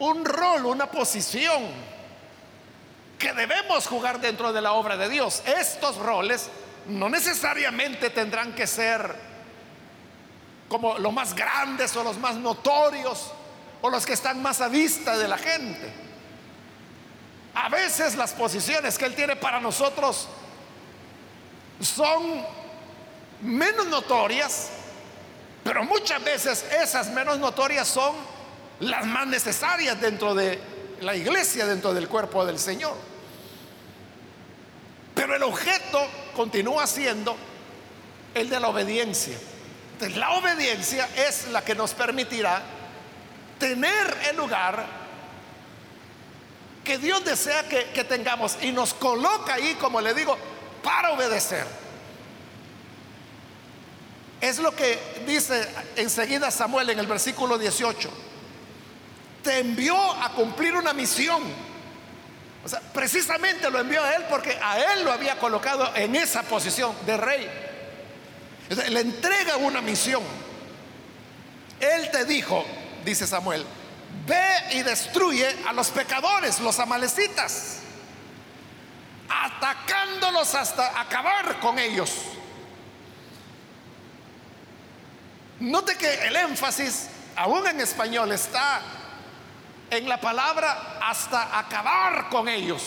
un 0.00 0.24
rol, 0.24 0.66
una 0.66 0.90
posición 0.90 1.62
que 3.16 3.32
debemos 3.32 3.86
jugar 3.86 4.20
dentro 4.20 4.52
de 4.52 4.60
la 4.60 4.72
obra 4.72 4.96
de 4.96 5.08
Dios. 5.08 5.44
Estos 5.46 5.94
roles 5.94 6.50
no 6.88 7.08
necesariamente 7.08 8.10
tendrán 8.10 8.52
que 8.52 8.66
ser 8.66 9.14
como 10.68 10.98
los 10.98 11.12
más 11.12 11.36
grandes 11.36 11.94
o 11.94 12.02
los 12.02 12.18
más 12.18 12.34
notorios 12.34 13.30
o 13.80 13.88
los 13.88 14.04
que 14.04 14.14
están 14.14 14.42
más 14.42 14.60
a 14.60 14.66
vista 14.66 15.16
de 15.16 15.28
la 15.28 15.38
gente. 15.38 15.92
A 17.54 17.68
veces 17.68 18.16
las 18.16 18.32
posiciones 18.32 18.98
que 18.98 19.04
Él 19.04 19.14
tiene 19.14 19.36
para 19.36 19.60
nosotros 19.60 20.26
son 21.80 22.44
menos 23.40 23.86
notorias 23.86 24.70
pero 25.64 25.82
muchas 25.82 26.22
veces 26.22 26.64
esas 26.78 27.10
menos 27.10 27.38
notorias 27.38 27.88
son 27.88 28.14
las 28.80 29.06
más 29.06 29.26
necesarias 29.26 29.98
dentro 29.98 30.34
de 30.34 30.60
la 31.00 31.16
iglesia, 31.16 31.64
dentro 31.64 31.94
del 31.94 32.06
cuerpo 32.06 32.44
del 32.44 32.58
Señor. 32.58 32.94
Pero 35.14 35.34
el 35.34 35.42
objeto 35.42 36.06
continúa 36.36 36.86
siendo 36.86 37.34
el 38.34 38.50
de 38.50 38.60
la 38.60 38.68
obediencia. 38.68 39.38
Entonces, 39.94 40.18
la 40.18 40.32
obediencia 40.32 41.08
es 41.16 41.48
la 41.48 41.64
que 41.64 41.74
nos 41.74 41.94
permitirá 41.94 42.60
tener 43.58 44.16
el 44.28 44.36
lugar 44.36 44.84
que 46.82 46.98
Dios 46.98 47.24
desea 47.24 47.66
que, 47.66 47.86
que 47.94 48.04
tengamos 48.04 48.58
y 48.60 48.70
nos 48.70 48.92
coloca 48.92 49.54
ahí, 49.54 49.74
como 49.80 50.02
le 50.02 50.12
digo, 50.12 50.36
para 50.82 51.12
obedecer. 51.12 51.83
Es 54.44 54.58
lo 54.58 54.76
que 54.76 54.98
dice 55.26 55.66
enseguida 55.96 56.50
Samuel 56.50 56.90
en 56.90 56.98
el 56.98 57.06
versículo 57.06 57.56
18. 57.56 58.10
Te 59.42 59.60
envió 59.60 59.96
a 59.96 60.32
cumplir 60.32 60.74
una 60.74 60.92
misión. 60.92 61.42
O 62.62 62.68
sea, 62.68 62.78
precisamente 62.92 63.70
lo 63.70 63.80
envió 63.80 64.04
a 64.04 64.16
él 64.16 64.24
porque 64.28 64.58
a 64.62 64.92
él 64.92 65.02
lo 65.02 65.12
había 65.12 65.38
colocado 65.38 65.90
en 65.96 66.14
esa 66.14 66.42
posición 66.42 66.94
de 67.06 67.16
rey. 67.16 67.50
le 68.90 69.00
entrega 69.00 69.56
una 69.56 69.80
misión. 69.80 70.22
Él 71.80 72.10
te 72.10 72.26
dijo, 72.26 72.66
dice 73.02 73.26
Samuel, 73.26 73.64
ve 74.26 74.46
y 74.72 74.82
destruye 74.82 75.56
a 75.66 75.72
los 75.72 75.88
pecadores, 75.88 76.60
los 76.60 76.78
amalecitas, 76.80 77.78
atacándolos 79.26 80.54
hasta 80.54 81.00
acabar 81.00 81.60
con 81.60 81.78
ellos. 81.78 82.33
Note 85.64 85.96
que 85.96 86.26
el 86.26 86.36
énfasis, 86.36 87.08
aún 87.36 87.66
en 87.66 87.80
español, 87.80 88.30
está 88.32 88.82
en 89.90 90.06
la 90.08 90.20
palabra 90.20 90.98
hasta 91.00 91.58
acabar 91.58 92.28
con 92.28 92.48
ellos. 92.48 92.82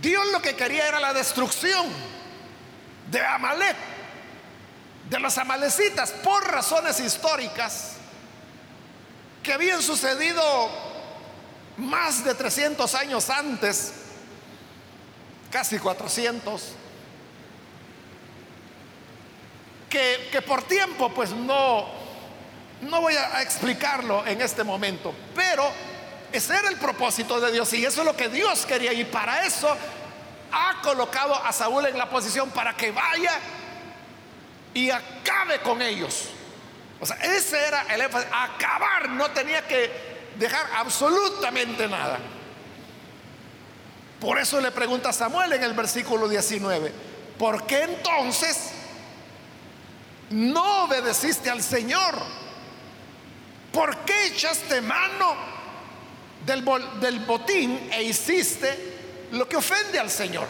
Dios 0.00 0.26
lo 0.32 0.40
que 0.40 0.56
quería 0.56 0.88
era 0.88 1.00
la 1.00 1.12
destrucción 1.12 1.86
de 3.10 3.20
Amalek, 3.20 3.76
de 5.10 5.20
los 5.20 5.36
amalecitas, 5.36 6.12
por 6.12 6.50
razones 6.50 6.98
históricas 6.98 7.96
que 9.42 9.52
habían 9.52 9.82
sucedido 9.82 10.70
más 11.76 12.24
de 12.24 12.34
300 12.34 12.94
años 12.94 13.28
antes, 13.28 13.92
casi 15.50 15.78
400 15.78 16.72
que, 19.88 20.42
por 20.46 20.62
tiempo 20.62 21.12
pues 21.12 21.30
no, 21.30 21.86
no 22.82 23.00
voy 23.00 23.14
a, 23.14 23.42
explicarlo 23.42 24.26
en 24.26 24.40
este 24.40 24.64
momento, 24.64 25.14
pero 25.34 25.70
ese 26.32 26.56
era 26.56 26.68
el 26.68 26.76
propósito 26.76 27.40
de 27.40 27.52
Dios 27.52 27.72
y 27.72 27.84
eso 27.84 28.00
es 28.00 28.06
lo 28.06 28.16
que 28.16 28.28
Dios 28.28 28.66
quería 28.66 28.92
y 28.92 29.04
para 29.04 29.44
eso 29.44 29.74
ha 30.52 30.80
colocado 30.82 31.34
a 31.34 31.52
Saúl 31.52 31.86
en 31.86 31.98
la 31.98 32.08
posición 32.08 32.50
para 32.50 32.76
que 32.76 32.90
vaya 32.90 33.38
y 34.74 34.90
acabe 34.90 35.60
con 35.60 35.80
ellos. 35.80 36.28
O 37.00 37.06
sea, 37.06 37.16
ese 37.16 37.66
era 37.66 37.82
el 37.94 38.00
énfasis, 38.00 38.28
acabar, 38.32 39.08
no 39.10 39.30
tenía 39.30 39.66
que 39.66 39.90
dejar 40.38 40.66
absolutamente 40.76 41.88
nada. 41.88 42.18
Por 44.20 44.38
eso 44.38 44.60
le 44.60 44.70
pregunta 44.70 45.10
a 45.10 45.12
Samuel 45.12 45.52
en 45.52 45.62
el 45.62 45.74
versículo 45.74 46.28
19, 46.28 46.92
¿por 47.38 47.66
qué 47.66 47.82
entonces 47.82 48.72
no 50.30 50.84
obedeciste 50.84 51.50
al 51.50 51.62
Señor. 51.62 52.14
¿Por 53.72 53.96
qué 53.98 54.26
echaste 54.26 54.80
mano 54.80 55.34
del, 56.44 56.64
del 57.00 57.20
botín 57.20 57.90
e 57.92 58.02
hiciste 58.02 59.28
lo 59.32 59.48
que 59.48 59.56
ofende 59.56 59.98
al 59.98 60.10
Señor? 60.10 60.48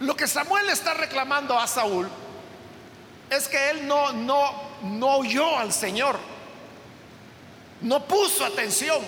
Lo 0.00 0.16
que 0.16 0.26
Samuel 0.26 0.70
está 0.70 0.94
reclamando 0.94 1.58
a 1.58 1.66
Saúl 1.66 2.08
es 3.28 3.48
que 3.48 3.70
él 3.70 3.86
no, 3.86 4.12
no, 4.12 4.52
no 4.82 5.16
oyó 5.16 5.58
al 5.58 5.72
Señor, 5.72 6.18
no 7.82 8.04
puso 8.06 8.44
atención. 8.44 8.98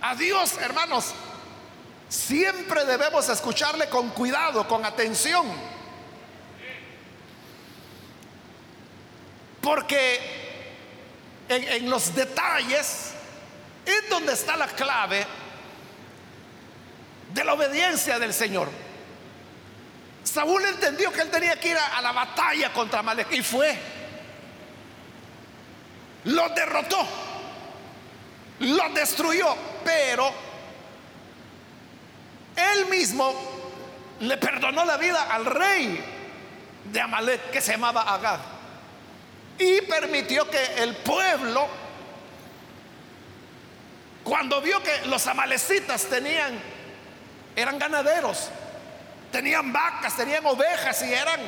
A 0.00 0.14
Dios, 0.14 0.56
hermanos, 0.58 1.12
Siempre 2.10 2.84
debemos 2.84 3.28
escucharle 3.28 3.88
con 3.88 4.10
cuidado, 4.10 4.66
con 4.66 4.84
atención. 4.84 5.46
Porque 9.60 10.18
en, 11.48 11.88
los 11.88 12.12
detalles 12.12 13.12
es 13.86 14.10
donde 14.10 14.32
está 14.32 14.56
la 14.56 14.66
clave 14.66 15.24
de 17.32 17.44
la 17.44 17.54
obediencia 17.54 18.18
del 18.18 18.34
Señor. 18.34 18.68
Saúl 20.24 20.64
entendió 20.64 21.12
que 21.12 21.20
él 21.20 21.30
tenía 21.30 21.60
que 21.60 21.68
ir 21.68 21.78
a, 21.78 22.02
la 22.02 22.10
batalla 22.10 22.72
contra 22.72 23.04
Malek 23.04 23.30
y 23.34 23.42
fue. 23.42 23.78
Lo 26.24 26.48
derrotó, 26.48 27.06
lo 28.58 28.88
destruyó, 28.94 29.56
pero 29.84 30.49
él 32.56 32.86
mismo 32.86 33.34
le 34.20 34.36
perdonó 34.36 34.84
la 34.84 34.96
vida 34.96 35.22
al 35.30 35.46
rey 35.46 36.04
de 36.84 37.00
Amalek 37.00 37.50
que 37.50 37.60
se 37.60 37.72
llamaba 37.72 38.02
Agag 38.02 38.40
y 39.58 39.82
permitió 39.82 40.48
que 40.48 40.82
el 40.82 40.96
pueblo, 40.96 41.68
cuando 44.24 44.60
vio 44.62 44.82
que 44.82 45.06
los 45.06 45.26
amalecitas 45.26 46.04
tenían, 46.06 46.58
eran 47.54 47.78
ganaderos, 47.78 48.48
tenían 49.30 49.72
vacas, 49.72 50.16
tenían 50.16 50.46
ovejas 50.46 51.02
y 51.02 51.12
eran, 51.12 51.40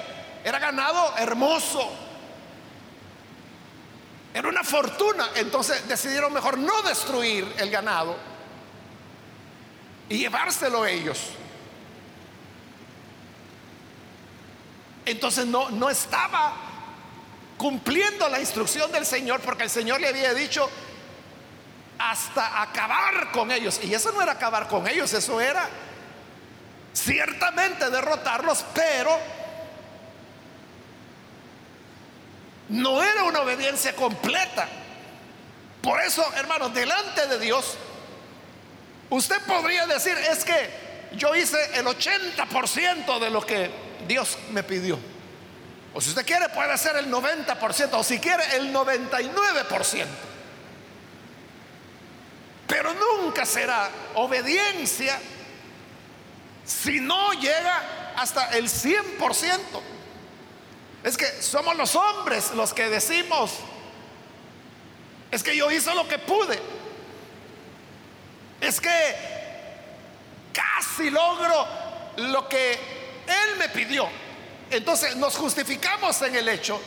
era 0.45 0.59
ganado 0.59 1.15
hermoso. 1.17 1.91
Era 4.35 4.49
una 4.49 4.65
fortuna. 4.65 5.29
Entonces 5.35 5.87
decidieron 5.89 6.33
mejor 6.33 6.59
no 6.59 6.83
destruir 6.83 7.51
el 7.59 7.71
ganado 7.71 8.17
y 10.13 10.19
llevárselo 10.19 10.85
ellos. 10.85 11.19
Entonces 15.07 15.47
no, 15.47 15.71
no 15.71 15.89
estaba 15.89 16.55
cumpliendo 17.57 18.29
la 18.29 18.39
instrucción 18.39 18.93
del 18.93 19.07
Señor 19.07 19.41
porque 19.41 19.63
el 19.63 19.71
Señor 19.71 20.03
le 20.03 20.09
había 20.09 20.35
dicho 20.35 20.69
hasta 21.99 22.61
acabar 22.61 23.33
con 23.33 23.51
ellos. 23.51 23.81
Y 23.83 23.95
eso 23.95 24.13
no 24.13 24.21
era 24.21 24.33
acabar 24.33 24.69
con 24.69 24.87
ellos, 24.87 25.15
eso 25.15 25.41
era 25.41 25.67
ciertamente 26.93 27.89
derrotarlos, 27.89 28.67
pero 28.75 29.19
no 32.69 33.03
era 33.03 33.25
una 33.25 33.41
obediencia 33.41 33.97
completa. 33.97 34.69
Por 35.81 36.03
eso, 36.03 36.23
hermanos, 36.37 36.75
delante 36.75 37.29
de 37.29 37.39
Dios 37.39 37.79
Usted 39.13 39.43
podría 39.43 39.87
decir, 39.87 40.17
es 40.17 40.43
que 40.43 40.71
yo 41.17 41.35
hice 41.35 41.59
el 41.75 41.85
80% 41.85 43.19
de 43.19 43.29
lo 43.29 43.45
que 43.45 43.71
Dios 44.09 44.39
me 44.53 44.63
pidió. 44.63 44.99
O 45.93 46.01
si 46.01 46.09
usted 46.09 46.25
quiere, 46.25 46.49
puede 46.49 46.79
ser 46.79 46.97
el 46.97 47.13
90%, 47.13 47.91
o 47.93 48.03
si 48.03 48.19
quiere, 48.19 48.43
el 48.57 48.73
99%. 48.73 50.07
Pero 52.67 52.95
nunca 52.95 53.45
será 53.45 53.91
obediencia 54.15 55.21
si 56.65 56.99
no 56.99 57.35
llega 57.35 58.15
hasta 58.17 58.57
el 58.57 58.71
100%. 58.71 59.59
Es 61.05 61.19
que 61.19 61.27
somos 61.43 61.77
los 61.77 61.95
hombres 61.97 62.53
los 62.53 62.73
que 62.73 62.89
decimos, 62.89 63.53
es 65.31 65.43
que 65.43 65.55
yo 65.55 65.71
hice 65.71 65.95
lo 65.95 66.09
que 66.09 66.19
pude. 66.19 66.82
Es 68.63 68.81
que 68.81 68.91
casi 70.53 71.11
logro 71.11 71.67
lo 72.19 72.49
que 72.49 72.73
Él 72.73 73.59
me 73.59 73.69
pidió. 73.71 74.09
Entonces 74.71 75.17
nos 75.17 75.37
justificamos 75.37 76.23
en 76.23 76.37
el 76.37 76.49
hecho 76.49 76.81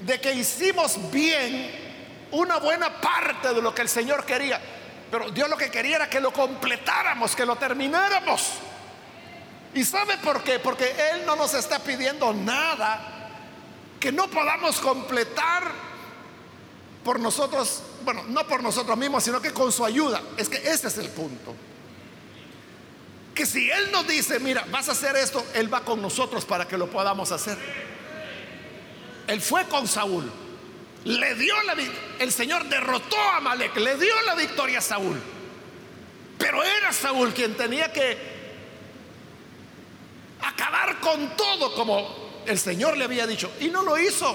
de 0.00 0.20
que 0.20 0.34
hicimos 0.34 1.10
bien 1.10 1.70
una 2.30 2.58
buena 2.58 3.00
parte 3.00 3.54
de 3.54 3.62
lo 3.62 3.74
que 3.74 3.80
el 3.80 3.88
Señor 3.88 4.26
quería. 4.26 4.60
Pero 5.10 5.30
Dios 5.30 5.48
lo 5.48 5.56
que 5.56 5.70
quería 5.70 5.96
era 5.96 6.10
que 6.10 6.20
lo 6.20 6.30
completáramos, 6.30 7.34
que 7.34 7.46
lo 7.46 7.56
termináramos. 7.56 8.50
¿Y 9.72 9.82
sabe 9.82 10.18
por 10.18 10.44
qué? 10.44 10.58
Porque 10.58 10.94
Él 11.12 11.24
no 11.24 11.36
nos 11.36 11.54
está 11.54 11.78
pidiendo 11.78 12.34
nada 12.34 13.30
que 13.98 14.12
no 14.12 14.28
podamos 14.28 14.78
completar 14.78 15.93
por 17.04 17.20
nosotros, 17.20 17.82
bueno, 18.02 18.24
no 18.28 18.46
por 18.46 18.62
nosotros 18.62 18.96
mismos, 18.96 19.22
sino 19.22 19.40
que 19.40 19.52
con 19.52 19.70
su 19.70 19.84
ayuda. 19.84 20.20
Es 20.36 20.48
que 20.48 20.56
ese 20.56 20.88
es 20.88 20.98
el 20.98 21.10
punto. 21.10 21.54
Que 23.34 23.44
si 23.44 23.70
Él 23.70 23.92
nos 23.92 24.08
dice, 24.08 24.40
mira, 24.40 24.64
vas 24.70 24.88
a 24.88 24.92
hacer 24.92 25.14
esto, 25.16 25.44
Él 25.54 25.72
va 25.72 25.84
con 25.84 26.00
nosotros 26.00 26.44
para 26.44 26.66
que 26.66 26.78
lo 26.78 26.88
podamos 26.88 27.30
hacer. 27.30 27.58
Él 29.26 29.40
fue 29.40 29.66
con 29.66 29.86
Saúl. 29.86 30.30
Le 31.04 31.34
dio 31.34 31.54
la 31.64 31.76
el 32.18 32.32
Señor 32.32 32.64
derrotó 32.66 33.20
a 33.34 33.40
Malek, 33.40 33.76
le 33.76 33.96
dio 33.98 34.14
la 34.22 34.34
victoria 34.34 34.78
a 34.78 34.82
Saúl. 34.82 35.20
Pero 36.38 36.62
era 36.62 36.92
Saúl 36.92 37.34
quien 37.34 37.54
tenía 37.54 37.92
que 37.92 38.16
acabar 40.40 41.00
con 41.00 41.36
todo 41.36 41.74
como 41.74 42.42
el 42.46 42.58
Señor 42.58 42.96
le 42.96 43.04
había 43.04 43.26
dicho. 43.26 43.50
Y 43.60 43.68
no 43.68 43.82
lo 43.82 43.98
hizo. 43.98 44.34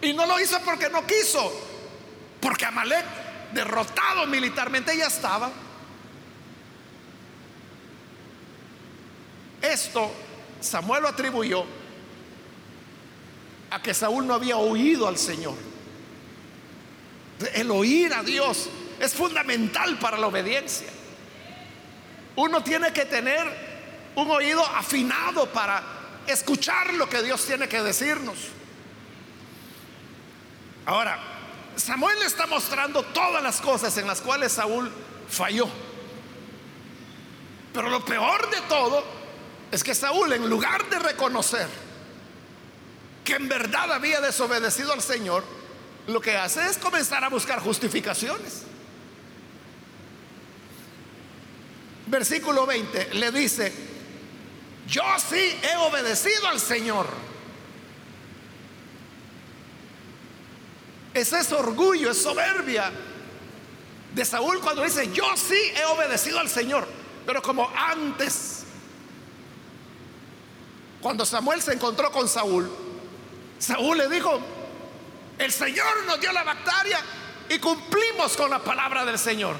Y 0.00 0.12
no 0.12 0.26
lo 0.26 0.38
hizo 0.38 0.60
porque 0.60 0.88
no 0.88 1.04
quiso. 1.04 1.67
Porque 2.48 2.64
Amalek, 2.64 3.04
derrotado 3.52 4.26
militarmente, 4.26 4.96
ya 4.96 5.08
estaba. 5.08 5.50
Esto 9.60 10.10
Samuel 10.58 11.02
lo 11.02 11.08
atribuyó 11.08 11.66
a 13.70 13.82
que 13.82 13.92
Saúl 13.92 14.26
no 14.26 14.32
había 14.32 14.56
oído 14.56 15.06
al 15.06 15.18
Señor. 15.18 15.56
El 17.52 17.70
oír 17.70 18.14
a 18.14 18.22
Dios 18.22 18.70
es 18.98 19.12
fundamental 19.12 19.98
para 19.98 20.16
la 20.16 20.28
obediencia. 20.28 20.88
Uno 22.34 22.62
tiene 22.62 22.94
que 22.94 23.04
tener 23.04 23.46
un 24.14 24.30
oído 24.30 24.64
afinado 24.64 25.52
para 25.52 25.82
escuchar 26.26 26.94
lo 26.94 27.10
que 27.10 27.22
Dios 27.22 27.44
tiene 27.44 27.68
que 27.68 27.82
decirnos. 27.82 28.38
Ahora, 30.86 31.34
Samuel 31.78 32.20
está 32.22 32.46
mostrando 32.46 33.04
todas 33.04 33.42
las 33.42 33.60
cosas 33.60 33.96
en 33.98 34.06
las 34.06 34.20
cuales 34.20 34.52
Saúl 34.52 34.90
falló. 35.28 35.68
Pero 37.72 37.88
lo 37.88 38.04
peor 38.04 38.50
de 38.50 38.60
todo 38.62 39.04
es 39.70 39.84
que 39.84 39.94
Saúl, 39.94 40.32
en 40.32 40.48
lugar 40.48 40.88
de 40.90 40.98
reconocer 40.98 41.68
que 43.24 43.34
en 43.34 43.48
verdad 43.48 43.92
había 43.92 44.20
desobedecido 44.20 44.92
al 44.92 45.02
Señor, 45.02 45.44
lo 46.08 46.20
que 46.20 46.36
hace 46.36 46.66
es 46.66 46.78
comenzar 46.78 47.22
a 47.22 47.28
buscar 47.28 47.60
justificaciones. 47.60 48.62
Versículo 52.06 52.66
20 52.66 53.14
le 53.14 53.30
dice, 53.30 53.72
yo 54.88 55.02
sí 55.18 55.60
he 55.62 55.76
obedecido 55.76 56.48
al 56.48 56.58
Señor. 56.58 57.06
Ese 61.18 61.40
es 61.40 61.50
orgullo, 61.50 62.12
es 62.12 62.22
soberbia 62.22 62.92
de 64.14 64.24
Saúl 64.24 64.60
cuando 64.60 64.84
dice, 64.84 65.10
yo 65.12 65.24
sí 65.36 65.58
he 65.76 65.84
obedecido 65.86 66.38
al 66.38 66.48
Señor. 66.48 66.86
Pero 67.26 67.42
como 67.42 67.68
antes, 67.76 68.62
cuando 71.00 71.26
Samuel 71.26 71.60
se 71.60 71.72
encontró 71.72 72.12
con 72.12 72.28
Saúl, 72.28 72.70
Saúl 73.58 73.98
le 73.98 74.08
dijo, 74.08 74.40
el 75.38 75.50
Señor 75.50 76.04
nos 76.06 76.20
dio 76.20 76.32
la 76.32 76.44
bacteria 76.44 77.00
y 77.48 77.58
cumplimos 77.58 78.36
con 78.36 78.50
la 78.50 78.60
palabra 78.60 79.04
del 79.04 79.18
Señor. 79.18 79.56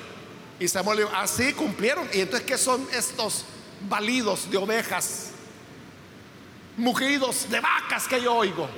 Y 0.61 0.69
Samuel 0.69 0.99
dijo, 0.99 1.11
así 1.13 1.53
cumplieron. 1.55 2.09
Y 2.13 2.21
entonces, 2.21 2.47
¿qué 2.47 2.57
son 2.57 2.87
estos 2.93 3.45
balidos 3.89 4.49
de 4.49 4.59
ovejas? 4.59 5.31
Mugidos 6.77 7.51
de 7.51 7.59
vacas 7.59 8.07
que 8.07 8.23
yo 8.23 8.35
oigo. 8.35 8.69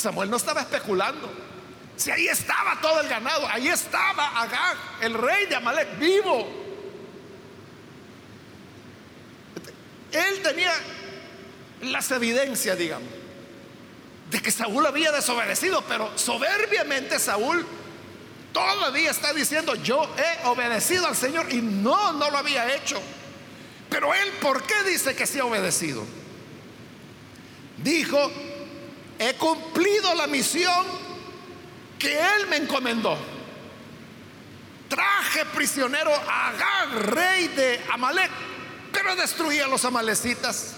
Samuel 0.00 0.30
no 0.30 0.36
estaba 0.36 0.62
especulando. 0.62 1.30
Si 1.96 2.10
ahí 2.10 2.28
estaba 2.28 2.80
todo 2.80 3.00
el 3.00 3.08
ganado, 3.08 3.46
ahí 3.48 3.68
estaba 3.68 4.40
Agag, 4.40 4.76
el 5.02 5.14
rey 5.14 5.46
de 5.46 5.56
Amalek, 5.56 5.98
vivo. 5.98 6.48
Él 10.12 10.42
tenía 10.42 10.72
las 11.82 12.10
evidencias, 12.10 12.76
digamos 12.78 13.20
de 14.30 14.40
que 14.40 14.50
Saúl 14.50 14.86
había 14.86 15.10
desobedecido, 15.10 15.82
pero 15.88 16.16
soberbiamente 16.16 17.18
Saúl 17.18 17.66
todavía 18.52 19.10
está 19.10 19.32
diciendo, 19.32 19.74
yo 19.74 20.08
he 20.16 20.46
obedecido 20.46 21.06
al 21.06 21.16
Señor 21.16 21.52
y 21.52 21.60
no, 21.60 22.12
no 22.12 22.30
lo 22.30 22.38
había 22.38 22.74
hecho. 22.74 23.00
Pero 23.88 24.14
él, 24.14 24.30
¿por 24.40 24.62
qué 24.62 24.84
dice 24.84 25.16
que 25.16 25.26
sí 25.26 25.40
ha 25.40 25.44
obedecido? 25.44 26.04
Dijo, 27.78 28.30
he 29.20 29.34
cumplido 29.34 30.14
la 30.14 30.26
misión 30.26 30.86
que 31.98 32.18
él 32.18 32.46
me 32.48 32.56
encomendó. 32.56 33.18
Traje 34.88 35.44
prisionero 35.54 36.10
a 36.10 36.48
Agag, 36.48 37.12
rey 37.14 37.48
de 37.48 37.84
Amalek, 37.92 38.30
pero 38.90 39.14
destruí 39.14 39.60
a 39.60 39.68
los 39.68 39.84
amalecitas. 39.84 40.72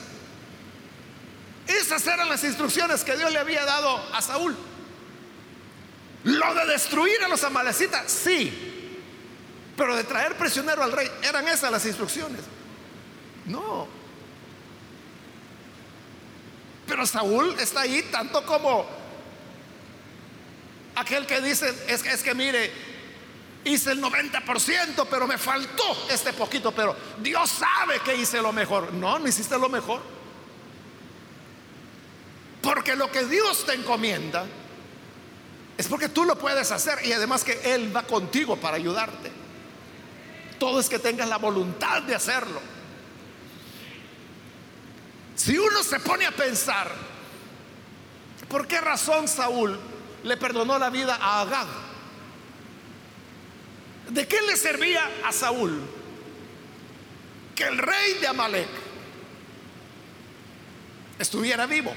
Esas 1.68 2.04
eran 2.08 2.28
las 2.28 2.42
instrucciones 2.42 3.04
que 3.04 3.16
Dios 3.16 3.32
le 3.32 3.38
había 3.38 3.64
dado 3.64 3.96
a 4.12 4.20
Saúl. 4.20 4.56
Lo 6.24 6.54
de 6.54 6.66
destruir 6.66 7.22
a 7.24 7.28
los 7.28 7.44
amalecitas, 7.44 8.10
sí. 8.10 8.98
Pero 9.76 9.94
de 9.94 10.02
traer 10.02 10.36
prisionero 10.36 10.82
al 10.82 10.90
rey, 10.90 11.08
eran 11.22 11.46
esas 11.46 11.70
las 11.70 11.86
instrucciones. 11.86 12.40
No. 13.46 14.01
Pero 16.92 17.06
Saúl 17.06 17.56
está 17.58 17.80
ahí 17.80 18.02
tanto 18.12 18.44
como 18.44 18.84
aquel 20.94 21.24
que 21.24 21.40
dice, 21.40 21.74
es, 21.88 22.04
es 22.04 22.22
que 22.22 22.34
mire, 22.34 22.70
hice 23.64 23.92
el 23.92 24.02
90%, 24.02 25.06
pero 25.08 25.26
me 25.26 25.38
faltó 25.38 26.06
este 26.10 26.34
poquito, 26.34 26.70
pero 26.72 26.94
Dios 27.18 27.48
sabe 27.48 28.00
que 28.00 28.14
hice 28.14 28.42
lo 28.42 28.52
mejor. 28.52 28.92
No, 28.92 29.18
no 29.18 29.26
hiciste 29.26 29.56
lo 29.58 29.70
mejor. 29.70 30.02
Porque 32.60 32.94
lo 32.94 33.10
que 33.10 33.24
Dios 33.24 33.64
te 33.64 33.72
encomienda 33.72 34.44
es 35.78 35.88
porque 35.88 36.10
tú 36.10 36.26
lo 36.26 36.36
puedes 36.36 36.70
hacer 36.72 36.98
y 37.06 37.14
además 37.14 37.42
que 37.42 37.74
Él 37.74 37.96
va 37.96 38.02
contigo 38.02 38.58
para 38.58 38.76
ayudarte. 38.76 39.32
Todo 40.58 40.78
es 40.78 40.90
que 40.90 40.98
tengas 40.98 41.26
la 41.26 41.38
voluntad 41.38 42.02
de 42.02 42.14
hacerlo. 42.14 42.60
Si 45.34 45.58
uno 45.58 45.82
se 45.82 45.98
pone 46.00 46.26
a 46.26 46.30
pensar, 46.30 46.90
¿por 48.48 48.66
qué 48.66 48.80
razón 48.80 49.28
Saúl 49.28 49.78
le 50.24 50.36
perdonó 50.36 50.78
la 50.78 50.90
vida 50.90 51.18
a 51.20 51.40
Agag? 51.40 51.68
¿De 54.10 54.28
qué 54.28 54.42
le 54.42 54.56
servía 54.56 55.08
a 55.24 55.32
Saúl 55.32 55.80
que 57.54 57.64
el 57.64 57.78
rey 57.78 58.14
de 58.20 58.26
Amalek 58.26 58.68
estuviera 61.18 61.66
vivo? 61.66 61.92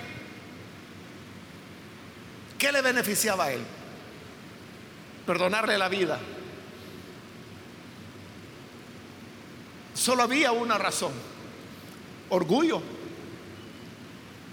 ¿Qué 2.57 2.71
le 2.71 2.81
beneficiaba 2.81 3.45
a 3.45 3.51
él? 3.51 3.61
Perdonarle 5.25 5.77
la 5.77 5.89
vida. 5.89 6.19
Solo 9.93 10.23
había 10.23 10.51
una 10.51 10.77
razón, 10.77 11.11
orgullo, 12.29 12.81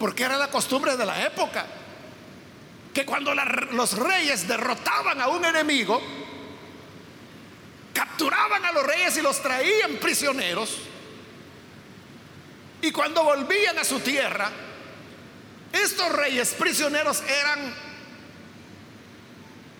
porque 0.02 0.24
era 0.24 0.36
la 0.36 0.50
costumbre 0.50 0.96
de 0.96 1.06
la 1.06 1.24
época, 1.24 1.64
que 2.92 3.06
cuando 3.06 3.32
los 3.32 3.96
reyes 3.96 4.48
derrotaban 4.48 5.20
a 5.20 5.28
un 5.28 5.44
enemigo, 5.44 6.02
capturaban 7.94 8.64
a 8.64 8.72
los 8.72 8.84
reyes 8.84 9.16
y 9.18 9.22
los 9.22 9.40
traían 9.40 9.98
prisioneros, 9.98 10.76
y 12.80 12.90
cuando 12.90 13.22
volvían 13.22 13.78
a 13.78 13.84
su 13.84 14.00
tierra, 14.00 14.50
estos 15.70 16.10
reyes 16.10 16.52
prisioneros 16.54 17.22
eran 17.22 17.72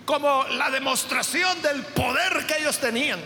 como 0.05 0.45
la 0.51 0.69
demostración 0.69 1.61
del 1.61 1.83
poder 1.87 2.47
que 2.47 2.59
ellos 2.59 2.79
tenían. 2.79 3.19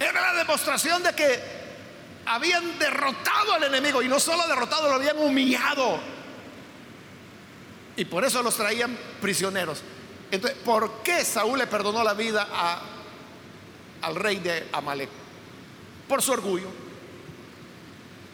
Era 0.00 0.20
la 0.20 0.32
demostración 0.32 1.04
de 1.04 1.14
que 1.14 1.55
habían 2.26 2.78
derrotado 2.78 3.54
al 3.54 3.64
enemigo 3.64 4.02
y 4.02 4.08
no 4.08 4.18
solo 4.18 4.46
derrotado, 4.46 4.88
lo 4.88 4.96
habían 4.96 5.18
humillado. 5.18 5.98
Y 7.96 8.04
por 8.04 8.24
eso 8.24 8.42
los 8.42 8.56
traían 8.56 8.96
prisioneros. 9.20 9.82
Entonces, 10.30 10.58
¿por 10.64 11.02
qué 11.02 11.24
Saúl 11.24 11.58
le 11.58 11.66
perdonó 11.66 12.02
la 12.02 12.14
vida 12.14 12.46
al 14.02 14.14
rey 14.16 14.36
de 14.36 14.68
Amalek? 14.72 15.08
Por 16.08 16.20
su 16.20 16.32
orgullo. 16.32 16.68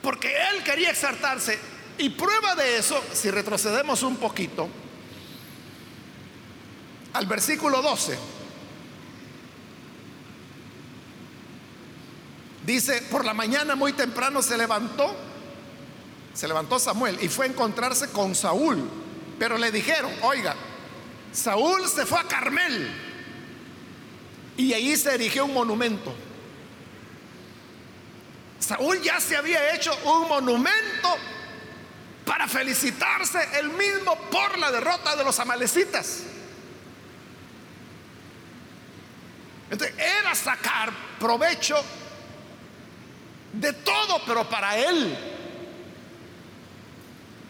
Porque 0.02 0.34
él 0.50 0.64
quería 0.64 0.90
exaltarse. 0.90 1.58
Y 1.98 2.08
prueba 2.10 2.54
de 2.56 2.78
eso, 2.78 3.00
si 3.12 3.30
retrocedemos 3.30 4.02
un 4.02 4.16
poquito, 4.16 4.68
al 7.12 7.26
versículo 7.26 7.82
12. 7.82 8.41
Dice, 12.64 13.02
por 13.10 13.24
la 13.24 13.34
mañana 13.34 13.74
muy 13.74 13.92
temprano 13.92 14.40
se 14.40 14.56
levantó, 14.56 15.16
se 16.32 16.46
levantó 16.46 16.78
Samuel 16.78 17.18
y 17.20 17.28
fue 17.28 17.46
a 17.46 17.48
encontrarse 17.48 18.08
con 18.10 18.34
Saúl. 18.34 18.88
Pero 19.38 19.58
le 19.58 19.72
dijeron, 19.72 20.12
oiga, 20.22 20.54
Saúl 21.32 21.88
se 21.88 22.06
fue 22.06 22.20
a 22.20 22.24
Carmel 22.24 22.88
y 24.56 24.72
ahí 24.72 24.96
se 24.96 25.14
erigió 25.14 25.44
un 25.46 25.54
monumento. 25.54 26.14
Saúl 28.60 29.02
ya 29.02 29.18
se 29.18 29.36
había 29.36 29.74
hecho 29.74 29.92
un 30.04 30.28
monumento 30.28 31.16
para 32.24 32.46
felicitarse 32.46 33.40
él 33.58 33.70
mismo 33.70 34.14
por 34.30 34.56
la 34.58 34.70
derrota 34.70 35.16
de 35.16 35.24
los 35.24 35.38
amalecitas. 35.40 36.22
Entonces 39.68 39.98
era 39.98 40.34
sacar 40.34 40.92
provecho 41.18 41.82
de 43.52 43.72
todo, 43.72 44.22
pero 44.26 44.48
para 44.48 44.76
él. 44.78 45.16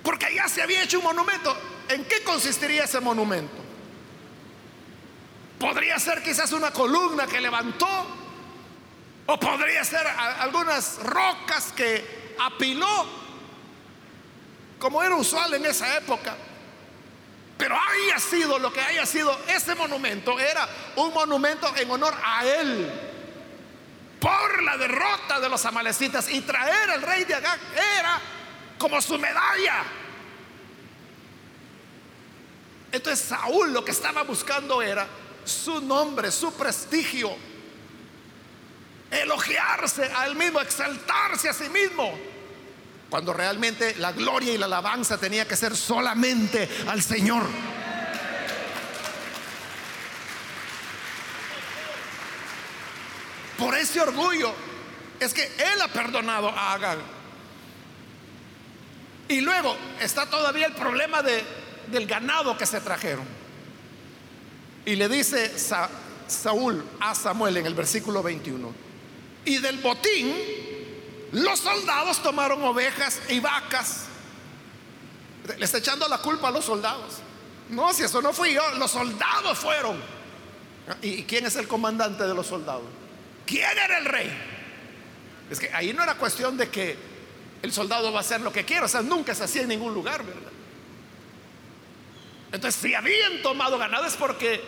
Porque 0.03 0.35
ya 0.35 0.49
se 0.49 0.63
había 0.63 0.83
hecho 0.83 0.99
un 0.99 1.05
monumento. 1.05 1.57
¿En 1.89 2.05
qué 2.05 2.23
consistiría 2.23 2.85
ese 2.85 3.01
monumento? 3.01 3.57
Podría 5.59 5.99
ser 5.99 6.23
quizás 6.23 6.51
una 6.53 6.73
columna 6.73 7.27
que 7.27 7.41
levantó, 7.41 8.07
o 9.27 9.39
podría 9.39 9.85
ser 9.85 10.05
algunas 10.07 10.99
rocas 11.05 11.73
que 11.73 12.35
apiló, 12.41 13.07
como 14.81 15.03
era 15.03 15.15
usual 15.15 15.55
en 15.55 15.67
esa 15.67 15.97
época. 15.97 16.37
Pero 17.57 17.77
haya 17.77 18.19
sido 18.19 18.59
lo 18.59 18.73
que 18.73 18.81
haya 18.81 19.07
sido 19.07 19.39
ese 19.47 19.77
monumento, 19.77 20.41
era 20.41 20.69
un 20.97 21.15
monumento 21.15 21.73
en 21.77 21.89
honor 21.89 22.15
a 22.25 22.45
él 22.45 23.12
por 24.23 24.63
la 24.63 24.77
derrota 24.77 25.41
de 25.41 25.49
los 25.49 25.67
amalecitas 25.67 26.31
y 26.31 26.43
traer 26.43 26.91
al 26.91 27.03
rey 27.03 27.25
de 27.25 27.35
Agag 27.35 27.59
era 27.99 28.21
como 28.79 29.03
su 29.03 29.19
medalla. 29.19 29.83
Entonces 32.93 33.27
Saúl 33.27 33.73
lo 33.73 33.85
que 33.85 33.91
estaba 33.91 34.23
buscando 34.23 34.81
era 34.81 35.09
su 35.45 35.81
nombre, 35.81 36.31
su 36.31 36.55
prestigio, 36.55 37.35
elogiarse 39.11 40.05
a 40.15 40.27
él 40.27 40.37
mismo, 40.37 40.61
exaltarse 40.61 41.49
a 41.49 41.53
sí 41.53 41.69
mismo 41.69 42.17
cuando 43.11 43.33
realmente 43.33 43.97
la 43.97 44.13
gloria 44.13 44.55
y 44.55 44.59
la 44.59 44.67
alabanza 44.67 45.19
tenía 45.19 45.49
que 45.49 45.57
ser 45.57 45.77
solamente 45.77 46.69
al 46.87 47.03
Señor. 47.03 47.43
Por 53.63 53.77
ese 53.77 54.01
orgullo 54.01 54.53
es 55.21 55.33
que 55.33 55.45
Él 55.45 55.81
ha 55.81 55.87
perdonado 55.87 56.49
a 56.49 56.73
Agag. 56.73 56.99
Y 59.29 59.41
luego 59.41 59.77
está 60.01 60.27
todavía 60.27 60.67
el 60.67 60.73
problema 60.73 61.23
de, 61.23 61.45
del 61.87 62.09
ganado 62.09 62.59
que 62.59 62.67
se 62.67 62.81
trajeron. 62.81 63.25
Y 64.85 64.97
le 64.97 65.09
dice 65.09 65.53
Saúl 66.27 66.85
a 66.99 67.15
Samuel 67.15 67.57
en 67.59 67.67
el 67.67 67.75
versículo 67.75 68.21
21. 68.21 68.75
Y 69.45 69.59
del 69.59 69.79
botín 69.79 70.35
los 71.31 71.61
soldados 71.61 72.21
tomaron 72.21 72.65
ovejas 72.65 73.21
y 73.29 73.39
vacas. 73.39 74.07
Le 75.57 75.65
está 75.65 75.79
echando 75.79 76.09
la 76.09 76.19
culpa 76.19 76.49
a 76.49 76.51
los 76.51 76.65
soldados. 76.65 77.19
No, 77.69 77.93
si 77.95 78.03
eso 78.03 78.21
no 78.21 78.33
fui 78.33 78.55
yo, 78.55 78.63
los 78.77 78.91
soldados 78.91 79.57
fueron. 79.57 80.01
¿Y 81.01 81.23
quién 81.23 81.47
es 81.47 81.55
el 81.55 81.69
comandante 81.69 82.25
de 82.25 82.35
los 82.35 82.49
soldados? 82.49 83.02
¿Quién 83.47 83.79
era 83.79 83.99
el 83.99 84.05
rey? 84.05 84.33
Es 85.51 85.61
que 85.61 85.73
ahí 85.73 85.93
no 85.93 86.03
era 86.03 86.15
cuestión 86.15 86.57
de 86.57 86.69
que 86.69 86.97
el 87.63 87.73
soldado 87.73 88.13
va 88.13 88.19
a 88.19 88.23
hacer 88.23 88.41
lo 88.41 88.53
que 88.53 88.65
quiera, 88.65 88.87
o 88.87 88.89
sea, 88.89 89.03
nunca 89.03 89.35
se 89.35 89.45
hacía 89.45 89.63
en 89.63 89.69
ningún 89.69 89.95
lugar, 89.95 90.25
¿verdad? 90.25 90.53
Entonces, 92.53 92.81
si 92.81 92.95
habían 92.95 93.43
tomado 93.43 93.79
ganado 93.79 94.05
es 94.07 94.15
porque 94.15 94.63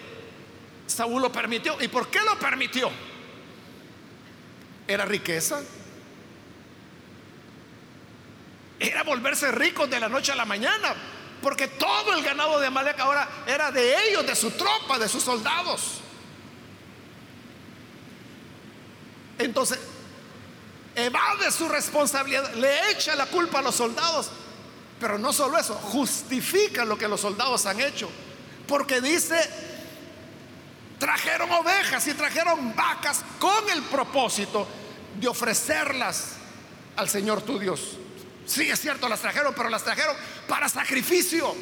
Saúl 0.87 1.21
lo 1.21 1.31
permitió. 1.31 1.77
¿Y 1.83 1.89
por 1.89 2.09
qué 2.09 2.21
lo 2.21 2.39
permitió? 2.39 2.91
¿Era 4.89 5.05
riqueza? 5.05 5.63
era 8.79 9.03
volverse 9.03 9.51
ricos 9.53 9.89
de 9.89 10.01
la 10.01 10.09
noche 10.09 10.33
a 10.33 10.37
la 10.37 10.45
mañana, 10.45 10.95
porque 11.43 11.69
todo 11.69 12.13
el 12.13 12.23
ganado 12.23 12.61
de 12.61 12.67
Amalek 12.67 12.99
ahora 13.01 13.29
era 13.47 13.71
de 13.71 14.09
ellos, 14.09 14.27
de 14.27 14.35
su 14.35 14.51
tropa, 14.53 14.99
de 14.99 15.09
sus 15.09 15.23
soldados. 15.23 16.01
Entonces, 19.39 19.79
evade 20.95 21.51
su 21.51 21.69
responsabilidad, 21.69 22.55
le 22.55 22.91
echa 22.91 23.15
la 23.17 23.27
culpa 23.27 23.59
a 23.59 23.63
los 23.63 23.75
soldados, 23.75 24.31
pero 25.01 25.19
no 25.19 25.33
solo 25.33 25.59
eso, 25.59 25.75
justifica 25.75 26.85
lo 26.85 26.97
que 26.97 27.09
los 27.09 27.21
soldados 27.21 27.67
han 27.67 27.81
hecho, 27.81 28.09
porque 28.67 29.01
dice, 29.01 29.39
trajeron 30.99 31.51
ovejas 31.51 32.07
y 32.07 32.15
trajeron 32.15 32.75
vacas 32.77 33.25
con 33.39 33.69
el 33.71 33.83
propósito 33.83 34.67
de 35.21 35.29
ofrecerlas 35.29 36.35
al 36.97 37.09
Señor 37.09 37.43
tu 37.43 37.59
Dios. 37.59 37.99
Sí, 38.47 38.69
es 38.69 38.81
cierto, 38.81 39.09
las 39.09 39.21
trajeron, 39.21 39.55
pero 39.55 39.69
las 39.69 39.83
trajeron 39.83 40.15
para 40.47 40.69
sacrificio. 40.69 41.55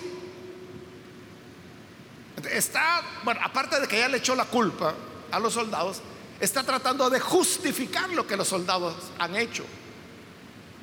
Está, 2.51 3.03
bueno, 3.23 3.41
aparte 3.43 3.81
de 3.81 3.87
que 3.87 3.99
ya 3.99 4.09
le 4.09 4.19
echó 4.19 4.35
la 4.35 4.47
culpa 4.47 4.95
a 5.31 5.39
los 5.39 5.55
soldados, 5.55 6.03
está 6.43 6.63
tratando 6.63 7.09
de 7.09 7.21
justificar 7.21 8.11
lo 8.11 8.27
que 8.27 8.37
los 8.37 8.49
soldados 8.49 8.95
han 9.19 9.35
hecho. 9.37 9.65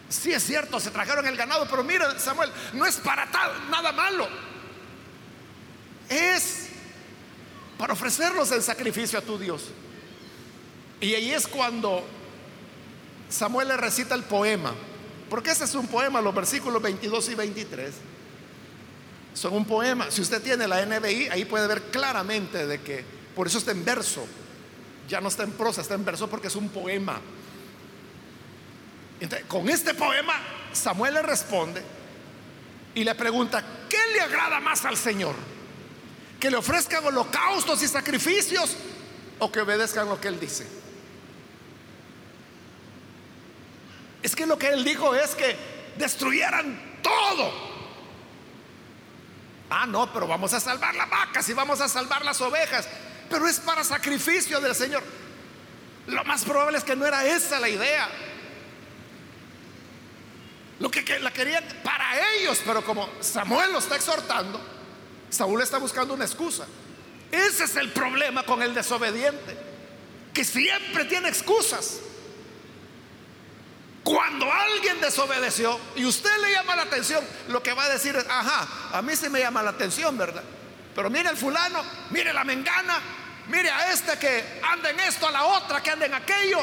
Sí 0.10 0.32
es 0.32 0.44
cierto, 0.44 0.80
se 0.80 0.90
trajeron 0.90 1.28
el 1.28 1.38
ganado, 1.38 1.68
pero 1.70 1.84
mira, 1.84 2.18
Samuel, 2.20 2.50
no 2.74 2.86
es 2.86 2.98
para 2.98 3.28
nada 3.70 3.92
malo. 3.92 4.28
Es 6.10 6.70
para 7.78 7.94
ofrecerlos 7.94 8.52
en 8.52 8.64
sacrificio 8.64 9.20
a 9.20 9.22
tu 9.22 9.38
Dios. 9.38 9.66
Y 11.00 11.14
ahí 11.14 11.32
es 11.32 11.48
cuando 11.48 12.04
Samuel 13.30 13.68
le 13.68 13.78
recita 13.78 14.16
el 14.16 14.24
poema 14.24 14.74
porque 15.30 15.52
ese 15.52 15.66
es 15.66 15.76
un 15.76 15.88
poema, 15.88 16.22
los 16.22 16.34
versículos 16.34 16.82
22 16.82 17.30
y 17.30 17.36
23 17.36 17.94
son 19.34 19.54
un 19.54 19.66
poema. 19.66 20.10
Si 20.10 20.22
usted 20.22 20.42
tiene 20.42 20.68
la 20.68 20.84
NBI, 20.86 21.30
ahí 21.30 21.46
puede 21.46 21.68
ver 21.68 21.84
claramente 21.84 22.66
de 22.66 22.82
que, 22.82 23.06
por 23.36 23.48
eso 23.48 23.60
está 23.60 23.72
en 23.72 23.86
verso, 23.86 24.26
ya 25.10 25.20
no 25.20 25.28
está 25.28 25.44
en 25.44 25.52
prosa, 25.52 25.82
está 25.82 25.96
en 25.96 26.06
verso 26.06 26.30
porque 26.30 26.48
es 26.48 26.56
un 26.56 26.70
poema. 26.70 27.20
Entonces, 29.20 29.48
con 29.48 29.68
este 29.70 29.94
poema, 29.94 30.36
Samuel 30.72 31.16
le 31.16 31.22
responde 31.22 31.84
y 32.96 33.04
le 33.04 33.16
pregunta, 33.16 33.64
¿qué 33.90 34.00
le 34.14 34.22
agrada 34.22 34.60
más 34.60 34.86
al 34.86 34.96
Señor? 34.96 35.36
¿Que 36.40 36.50
le 36.50 36.56
ofrezcan 36.56 37.06
holocaustos 37.06 37.84
y 37.84 37.88
sacrificios 37.88 38.78
o 39.40 39.52
que 39.52 39.60
obedezcan 39.60 40.08
lo 40.08 40.22
que 40.22 40.30
Él 40.30 40.40
dice? 40.40 40.80
Es 44.22 44.36
que 44.36 44.46
lo 44.46 44.58
que 44.58 44.70
él 44.70 44.84
dijo 44.84 45.16
es 45.16 45.34
que 45.36 45.58
destruyeran 45.98 47.00
todo. 47.02 47.52
Ah, 49.70 49.86
no, 49.86 50.12
pero 50.12 50.28
vamos 50.28 50.54
a 50.54 50.60
salvar 50.60 50.96
las 50.96 51.10
vacas 51.10 51.48
y 51.48 51.54
vamos 51.54 51.80
a 51.80 51.88
salvar 51.88 52.26
las 52.26 52.42
ovejas. 52.42 52.88
Pero 53.30 53.48
es 53.48 53.60
para 53.60 53.84
sacrificio 53.84 54.60
del 54.60 54.76
Señor. 54.76 55.04
Lo 56.08 56.24
más 56.24 56.44
probable 56.44 56.78
es 56.78 56.84
que 56.84 56.96
no 56.96 57.06
era 57.06 57.26
esa 57.26 57.60
la 57.60 57.70
idea. 57.70 58.10
Lo 60.80 60.90
que, 60.90 61.20
la 61.20 61.32
querían 61.32 61.64
para 61.84 62.36
ellos, 62.36 62.62
pero 62.66 62.84
como 62.84 63.10
Samuel 63.20 63.74
lo 63.74 63.80
está 63.80 63.98
exhortando, 63.98 64.60
Saúl 65.30 65.62
está 65.62 65.78
buscando 65.78 66.14
una 66.14 66.26
excusa. 66.26 66.66
Ese 67.32 67.66
es 67.66 67.76
el 67.76 67.92
problema 67.92 68.44
con 68.44 68.62
el 68.62 68.74
desobediente, 68.74 69.58
que 70.34 70.44
siempre 70.44 71.06
tiene 71.06 71.30
excusas. 71.30 72.00
Cuando 74.04 74.52
alguien 74.52 75.00
desobedeció 75.02 75.78
y 75.96 76.06
usted 76.06 76.36
le 76.42 76.54
llama 76.54 76.78
la 76.78 76.84
atención, 76.84 77.24
lo 77.50 77.62
que 77.62 77.74
va 77.74 77.84
a 77.84 77.90
decir 77.90 78.16
es, 78.16 78.26
ajá, 78.28 78.98
a 78.98 79.02
mí 79.02 79.16
sí 79.16 79.30
me 79.30 79.40
llama 79.42 79.62
la 79.62 79.72
atención, 79.72 80.18
¿verdad? 80.18 80.44
Pero 81.00 81.10
mire 81.10 81.30
el 81.30 81.38
fulano, 81.38 81.82
mire 82.10 82.34
la 82.34 82.44
mengana, 82.44 83.00
mire 83.48 83.70
a 83.70 83.94
este 83.94 84.20
que 84.20 84.60
anda 84.62 84.90
en 84.90 85.00
esto, 85.00 85.30
a 85.30 85.32
la 85.32 85.46
otra 85.46 85.82
que 85.82 85.92
anda 85.92 86.06
en 86.06 86.14
aquello. 86.14 86.60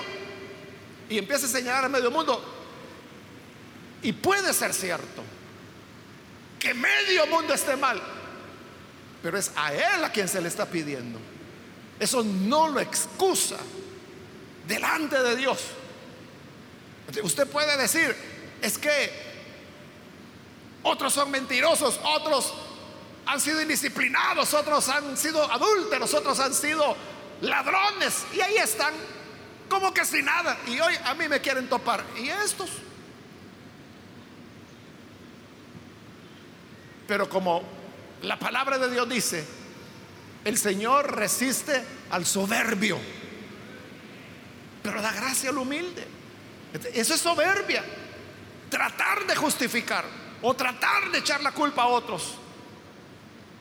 Y 1.08 1.16
empieza 1.16 1.46
a 1.46 1.48
señalar 1.48 1.86
a 1.86 1.88
medio 1.88 2.10
mundo. 2.10 2.44
Y 4.02 4.12
puede 4.12 4.52
ser 4.52 4.74
cierto 4.74 5.24
que 6.58 6.74
medio 6.74 7.26
mundo 7.28 7.54
esté 7.54 7.78
mal, 7.78 7.98
pero 9.22 9.38
es 9.38 9.52
a 9.56 9.72
él 9.72 10.04
a 10.04 10.12
quien 10.12 10.28
se 10.28 10.42
le 10.42 10.48
está 10.48 10.66
pidiendo. 10.66 11.18
Eso 11.98 12.22
no 12.22 12.68
lo 12.68 12.78
excusa 12.78 13.56
delante 14.68 15.18
de 15.18 15.34
Dios. 15.36 15.60
Usted 17.22 17.48
puede 17.48 17.74
decir, 17.78 18.14
es 18.60 18.76
que 18.76 19.10
otros 20.82 21.14
son 21.14 21.30
mentirosos, 21.30 21.98
otros 22.04 22.52
han 23.26 23.40
sido 23.40 23.60
indisciplinados, 23.60 24.54
otros 24.54 24.88
han 24.88 25.16
sido 25.16 25.50
adúlteros, 25.50 26.14
otros 26.14 26.38
han 26.38 26.54
sido 26.54 26.96
ladrones 27.40 28.24
y 28.32 28.40
ahí 28.40 28.56
están 28.56 28.94
como 29.68 29.92
que 29.92 30.04
sin 30.04 30.24
nada. 30.24 30.56
Y 30.66 30.78
hoy 30.78 30.94
a 31.04 31.14
mí 31.14 31.28
me 31.28 31.40
quieren 31.40 31.68
topar. 31.68 32.04
¿Y 32.16 32.28
estos? 32.28 32.70
Pero 37.08 37.28
como 37.28 37.62
la 38.22 38.38
palabra 38.38 38.78
de 38.78 38.90
Dios 38.90 39.08
dice, 39.08 39.44
el 40.44 40.56
Señor 40.56 41.16
resiste 41.16 41.84
al 42.10 42.24
soberbio, 42.24 42.98
pero 44.82 45.02
da 45.02 45.12
gracia 45.12 45.50
al 45.50 45.58
humilde. 45.58 46.06
Eso 46.94 47.14
es 47.14 47.20
soberbia. 47.20 47.84
Tratar 48.70 49.26
de 49.26 49.34
justificar 49.36 50.04
o 50.42 50.54
tratar 50.54 51.10
de 51.10 51.18
echar 51.18 51.42
la 51.42 51.52
culpa 51.52 51.82
a 51.82 51.86
otros. 51.86 52.34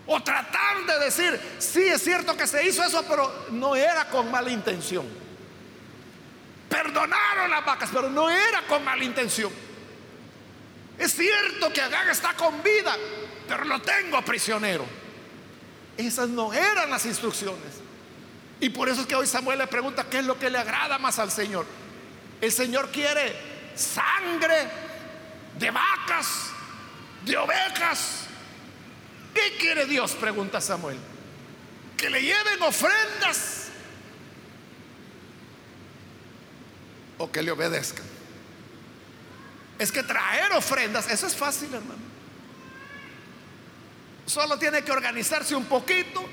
O 0.07 0.21
tratar 0.21 0.85
de 0.85 1.05
decir, 1.05 1.39
sí 1.57 1.83
es 1.83 2.03
cierto 2.03 2.37
que 2.37 2.45
se 2.45 2.65
hizo 2.67 2.83
eso, 2.83 3.03
pero 3.07 3.47
no 3.51 3.75
era 3.75 4.07
con 4.09 4.29
mala 4.29 4.51
intención. 4.51 5.05
Perdonaron 6.69 7.49
las 7.49 7.65
vacas, 7.65 7.89
pero 7.91 8.09
no 8.09 8.29
era 8.29 8.61
con 8.67 8.83
mala 8.83 9.03
intención. 9.03 9.51
Es 10.97 11.13
cierto 11.13 11.73
que 11.73 11.81
Agag 11.81 12.09
está 12.09 12.33
con 12.33 12.61
vida, 12.61 12.95
pero 13.47 13.65
lo 13.65 13.81
tengo 13.81 14.21
prisionero. 14.23 14.85
Esas 15.97 16.29
no 16.29 16.53
eran 16.53 16.89
las 16.89 17.05
instrucciones. 17.05 17.81
Y 18.59 18.69
por 18.69 18.89
eso 18.89 19.01
es 19.01 19.07
que 19.07 19.15
hoy 19.15 19.27
Samuel 19.27 19.59
le 19.59 19.67
pregunta 19.67 20.05
qué 20.09 20.19
es 20.19 20.25
lo 20.25 20.39
que 20.39 20.49
le 20.49 20.57
agrada 20.57 20.97
más 20.97 21.19
al 21.19 21.31
Señor. 21.31 21.65
El 22.41 22.51
Señor 22.51 22.89
quiere 22.89 23.35
sangre 23.75 24.67
de 25.57 25.71
vacas, 25.71 26.51
de 27.25 27.37
ovejas. 27.37 28.24
¿Qué 29.35 29.57
quiere 29.59 29.85
Dios? 29.85 30.13
Pregunta 30.13 30.61
Samuel. 30.61 30.97
Que 31.97 32.09
le 32.09 32.21
lleven 32.21 32.61
ofrendas 32.61 33.67
o 37.17 37.29
que 37.29 37.41
le 37.41 37.51
obedezcan. 37.51 38.05
Es 39.77 39.91
que 39.91 40.03
traer 40.03 40.53
ofrendas, 40.53 41.11
eso 41.11 41.27
es 41.27 41.35
fácil, 41.35 41.73
hermano. 41.73 42.01
Solo 44.25 44.57
tiene 44.57 44.83
que 44.83 44.91
organizarse 44.91 45.53
un 45.53 45.65
poquito, 45.65 46.23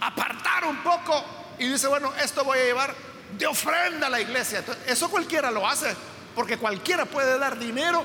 apartar 0.00 0.64
un 0.66 0.82
poco 0.82 1.24
y 1.58 1.68
dice, 1.68 1.86
bueno, 1.88 2.12
esto 2.22 2.44
voy 2.44 2.58
a 2.58 2.64
llevar 2.64 2.94
de 3.38 3.46
ofrenda 3.46 4.08
a 4.08 4.10
la 4.10 4.20
iglesia. 4.20 4.62
eso 4.86 5.08
cualquiera 5.10 5.50
lo 5.50 5.66
hace, 5.66 5.96
porque 6.34 6.58
cualquiera 6.58 7.06
puede 7.06 7.38
dar 7.38 7.58
dinero 7.58 8.04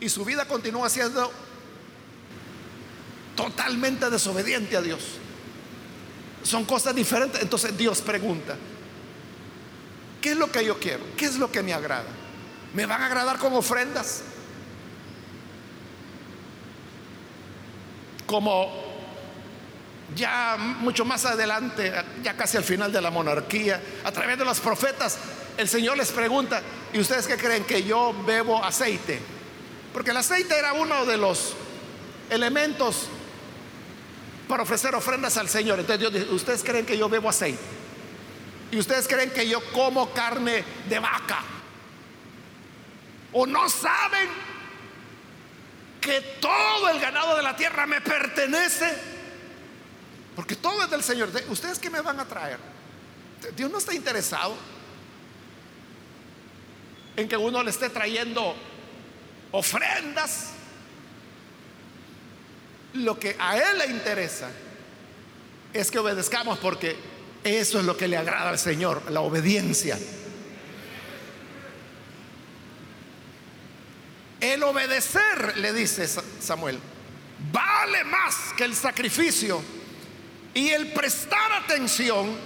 y 0.00 0.08
su 0.08 0.24
vida 0.24 0.46
continúa 0.46 0.90
siendo 0.90 1.32
totalmente 3.38 4.10
desobediente 4.10 4.76
a 4.76 4.82
Dios. 4.82 5.00
Son 6.42 6.64
cosas 6.64 6.92
diferentes. 6.92 7.40
Entonces 7.40 7.78
Dios 7.78 8.00
pregunta, 8.00 8.56
¿qué 10.20 10.32
es 10.32 10.36
lo 10.36 10.50
que 10.50 10.64
yo 10.64 10.80
quiero? 10.80 11.04
¿Qué 11.16 11.26
es 11.26 11.36
lo 11.36 11.52
que 11.52 11.62
me 11.62 11.72
agrada? 11.72 12.08
¿Me 12.74 12.84
van 12.84 13.00
a 13.00 13.06
agradar 13.06 13.38
con 13.38 13.52
ofrendas? 13.52 14.22
Como 18.26 18.72
ya 20.16 20.56
mucho 20.58 21.04
más 21.04 21.24
adelante, 21.24 21.92
ya 22.24 22.36
casi 22.36 22.56
al 22.56 22.64
final 22.64 22.90
de 22.90 23.00
la 23.00 23.12
monarquía, 23.12 23.80
a 24.02 24.10
través 24.10 24.36
de 24.36 24.44
los 24.44 24.58
profetas, 24.58 25.16
el 25.56 25.68
Señor 25.68 25.96
les 25.96 26.10
pregunta, 26.10 26.60
¿y 26.92 26.98
ustedes 26.98 27.28
qué 27.28 27.36
creen 27.36 27.62
que 27.62 27.84
yo 27.84 28.12
bebo 28.26 28.64
aceite? 28.64 29.20
Porque 29.92 30.10
el 30.10 30.16
aceite 30.16 30.58
era 30.58 30.72
uno 30.72 31.06
de 31.06 31.16
los 31.16 31.54
elementos 32.30 33.08
para 34.48 34.62
ofrecer 34.62 34.94
ofrendas 34.94 35.36
al 35.36 35.48
Señor. 35.48 35.78
Entonces 35.78 36.00
Dios 36.00 36.12
dice, 36.12 36.34
¿ustedes 36.34 36.64
creen 36.64 36.86
que 36.86 36.96
yo 36.96 37.08
bebo 37.08 37.28
aceite? 37.28 37.62
¿Y 38.70 38.78
ustedes 38.78 39.06
creen 39.06 39.30
que 39.30 39.48
yo 39.48 39.62
como 39.72 40.10
carne 40.12 40.64
de 40.88 40.98
vaca? 40.98 41.42
¿O 43.32 43.46
no 43.46 43.68
saben 43.68 44.28
que 46.00 46.20
todo 46.40 46.88
el 46.88 46.98
ganado 46.98 47.36
de 47.36 47.42
la 47.42 47.54
tierra 47.54 47.86
me 47.86 48.00
pertenece? 48.00 48.96
Porque 50.34 50.56
todo 50.56 50.82
es 50.82 50.90
del 50.90 51.02
Señor. 51.02 51.30
¿Ustedes 51.48 51.78
qué 51.78 51.90
me 51.90 52.00
van 52.00 52.20
a 52.20 52.24
traer? 52.24 52.58
Dios 53.56 53.70
no 53.70 53.78
está 53.78 53.94
interesado 53.94 54.56
en 57.16 57.28
que 57.28 57.36
uno 57.36 57.62
le 57.62 57.70
esté 57.70 57.90
trayendo 57.90 58.54
ofrendas. 59.50 60.52
Lo 62.94 63.18
que 63.18 63.36
a 63.38 63.56
Él 63.58 63.78
le 63.78 63.86
interesa 63.86 64.50
es 65.72 65.90
que 65.90 65.98
obedezcamos 65.98 66.58
porque 66.58 66.96
eso 67.44 67.78
es 67.78 67.84
lo 67.84 67.96
que 67.96 68.08
le 68.08 68.16
agrada 68.16 68.50
al 68.50 68.58
Señor, 68.58 69.10
la 69.10 69.20
obediencia. 69.20 69.98
El 74.40 74.62
obedecer, 74.62 75.58
le 75.58 75.72
dice 75.72 76.08
Samuel, 76.40 76.78
vale 77.52 78.04
más 78.04 78.52
que 78.56 78.64
el 78.64 78.74
sacrificio 78.74 79.60
y 80.54 80.70
el 80.70 80.92
prestar 80.92 81.52
atención 81.52 82.36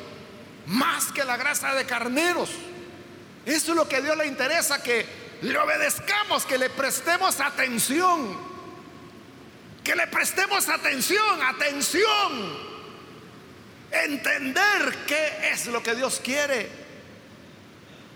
más 0.66 1.12
que 1.12 1.24
la 1.24 1.36
grasa 1.36 1.74
de 1.74 1.84
carneros. 1.84 2.50
Eso 3.44 3.72
es 3.72 3.76
lo 3.76 3.88
que 3.88 3.96
a 3.96 4.00
Dios 4.00 4.16
le 4.16 4.26
interesa, 4.26 4.82
que 4.82 5.04
le 5.42 5.58
obedezcamos, 5.58 6.46
que 6.46 6.58
le 6.58 6.70
prestemos 6.70 7.40
atención. 7.40 8.51
Que 9.84 9.96
le 9.96 10.06
prestemos 10.06 10.68
atención, 10.68 11.42
atención. 11.42 12.72
Entender 13.90 15.04
qué 15.06 15.50
es 15.52 15.66
lo 15.66 15.82
que 15.82 15.94
Dios 15.94 16.20
quiere. 16.22 16.68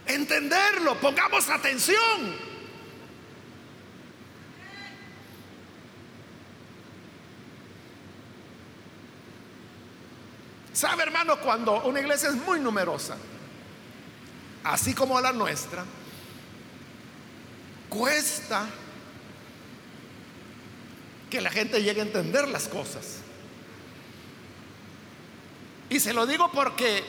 Entenderlo, 0.06 0.94
pongamos 1.00 1.48
atención. 1.50 2.46
¿Sabe, 10.72 11.04
hermano, 11.04 11.40
cuando 11.40 11.82
una 11.84 12.00
iglesia 12.00 12.28
es 12.28 12.34
muy 12.34 12.60
numerosa, 12.60 13.16
así 14.62 14.92
como 14.94 15.18
la 15.20 15.32
nuestra, 15.32 15.84
cuesta 17.88 18.66
que 21.30 21.40
la 21.40 21.50
gente 21.50 21.82
llegue 21.82 22.00
a 22.00 22.04
entender 22.04 22.48
las 22.48 22.68
cosas? 22.68 23.18
Y 25.88 26.00
se 26.00 26.12
lo 26.12 26.26
digo 26.26 26.50
porque 26.52 27.04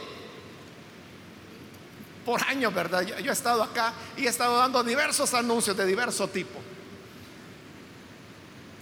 por 2.28 2.44
años, 2.44 2.74
¿verdad? 2.74 3.04
Yo, 3.04 3.32
he 3.32 3.34
estado 3.34 3.64
acá 3.64 3.94
y 4.18 4.26
he 4.26 4.30
estado 4.30 4.58
dando 4.58 4.84
diversos 4.84 5.34
anuncios 5.34 5.78
de 5.78 5.86
diverso 5.86 6.28
tipo. 6.28 6.60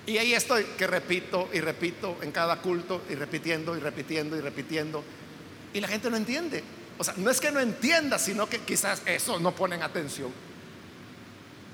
Y 0.07 0.17
ahí 0.17 0.33
estoy, 0.33 0.63
que 0.77 0.87
repito 0.87 1.47
y 1.53 1.59
repito 1.59 2.17
en 2.23 2.31
cada 2.31 2.59
culto 2.59 3.03
y 3.07 3.13
repitiendo 3.13 3.77
y 3.77 3.79
repitiendo 3.79 4.35
y 4.35 4.41
repitiendo. 4.41 5.03
Y 5.75 5.79
la 5.79 5.87
gente 5.87 6.09
no 6.09 6.17
entiende. 6.17 6.63
O 6.97 7.03
sea, 7.03 7.13
no 7.17 7.29
es 7.29 7.39
que 7.39 7.51
no 7.51 7.59
entienda, 7.59 8.17
sino 8.17 8.49
que 8.49 8.61
quizás 8.61 9.03
eso 9.05 9.39
no 9.39 9.53
ponen 9.53 9.83
atención. 9.83 10.31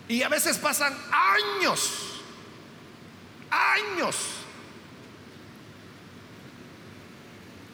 Y 0.10 0.24
a 0.24 0.28
veces 0.28 0.58
pasan 0.58 0.94
años, 1.10 2.11
años. 3.52 4.16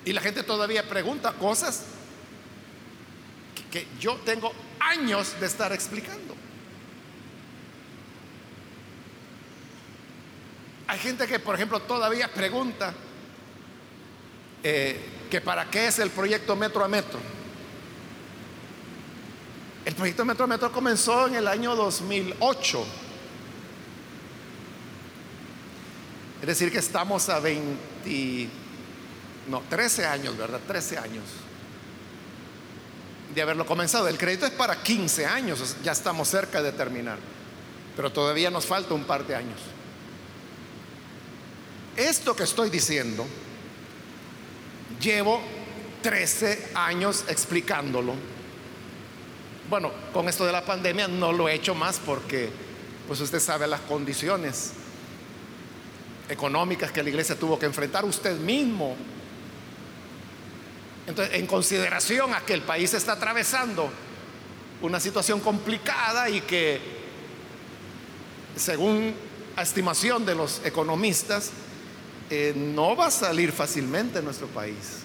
Y 0.05 0.13
la 0.13 0.21
gente 0.21 0.43
todavía 0.43 0.87
pregunta 0.87 1.33
cosas 1.33 1.83
que, 3.71 3.87
yo 3.99 4.15
tengo 4.25 4.51
años 4.79 5.39
de 5.39 5.45
estar 5.45 5.71
explicando. 5.71 6.35
Hay 10.87 10.99
gente 10.99 11.27
que, 11.27 11.39
por 11.39 11.55
ejemplo, 11.55 11.81
todavía 11.81 12.31
pregunta 12.31 12.93
eh, 14.63 14.99
que 15.29 15.41
para 15.41 15.69
qué 15.69 15.87
es 15.87 15.99
el 15.99 16.09
proyecto 16.09 16.55
metro 16.55 16.83
a 16.83 16.87
metro. 16.87 17.19
proyecto 19.97 20.23
Metro 20.25 20.47
Metro 20.47 20.71
comenzó 20.71 21.27
en 21.27 21.35
el 21.35 21.47
año 21.47 21.75
2008. 21.75 22.85
Es 26.41 26.47
decir, 26.47 26.71
que 26.71 26.77
estamos 26.77 27.29
a 27.29 27.39
20, 27.39 28.49
no, 29.49 29.61
13 29.69 30.05
años, 30.05 30.37
¿verdad? 30.37 30.59
13 30.67 30.97
años 30.97 31.23
de 33.33 33.41
haberlo 33.41 33.65
comenzado. 33.65 34.07
El 34.07 34.17
crédito 34.17 34.45
es 34.45 34.51
para 34.51 34.81
15 34.81 35.25
años, 35.25 35.75
ya 35.83 35.91
estamos 35.91 36.27
cerca 36.27 36.61
de 36.61 36.71
terminar, 36.71 37.17
pero 37.95 38.11
todavía 38.11 38.51
nos 38.51 38.65
falta 38.65 38.93
un 38.93 39.03
par 39.03 39.25
de 39.25 39.35
años. 39.35 39.59
Esto 41.95 42.35
que 42.35 42.43
estoy 42.43 42.69
diciendo, 42.69 43.25
llevo 45.01 45.41
13 46.03 46.71
años 46.75 47.25
explicándolo. 47.27 48.13
Bueno, 49.69 49.91
con 50.13 50.29
esto 50.29 50.45
de 50.45 50.51
la 50.51 50.63
pandemia 50.63 51.07
no 51.07 51.31
lo 51.33 51.49
he 51.49 51.55
hecho 51.55 51.73
más 51.73 51.99
porque, 51.99 52.49
pues 53.07 53.19
usted 53.19 53.39
sabe 53.39 53.67
las 53.67 53.81
condiciones 53.81 54.73
económicas 56.29 56.91
que 56.91 57.03
la 57.03 57.09
iglesia 57.09 57.37
tuvo 57.37 57.57
que 57.57 57.65
enfrentar 57.65 58.05
usted 58.05 58.37
mismo. 58.37 58.95
Entonces, 61.07 61.35
en 61.35 61.47
consideración 61.47 62.33
a 62.33 62.41
que 62.41 62.53
el 62.53 62.61
país 62.61 62.93
está 62.93 63.13
atravesando 63.13 63.89
una 64.81 64.99
situación 64.99 65.39
complicada 65.39 66.29
y 66.29 66.41
que, 66.41 66.79
según 68.55 69.15
estimación 69.57 70.25
de 70.25 70.35
los 70.35 70.61
economistas, 70.65 71.51
eh, 72.29 72.53
no 72.55 72.95
va 72.95 73.07
a 73.07 73.11
salir 73.11 73.51
fácilmente 73.51 74.19
en 74.19 74.25
nuestro 74.25 74.47
país. 74.47 75.03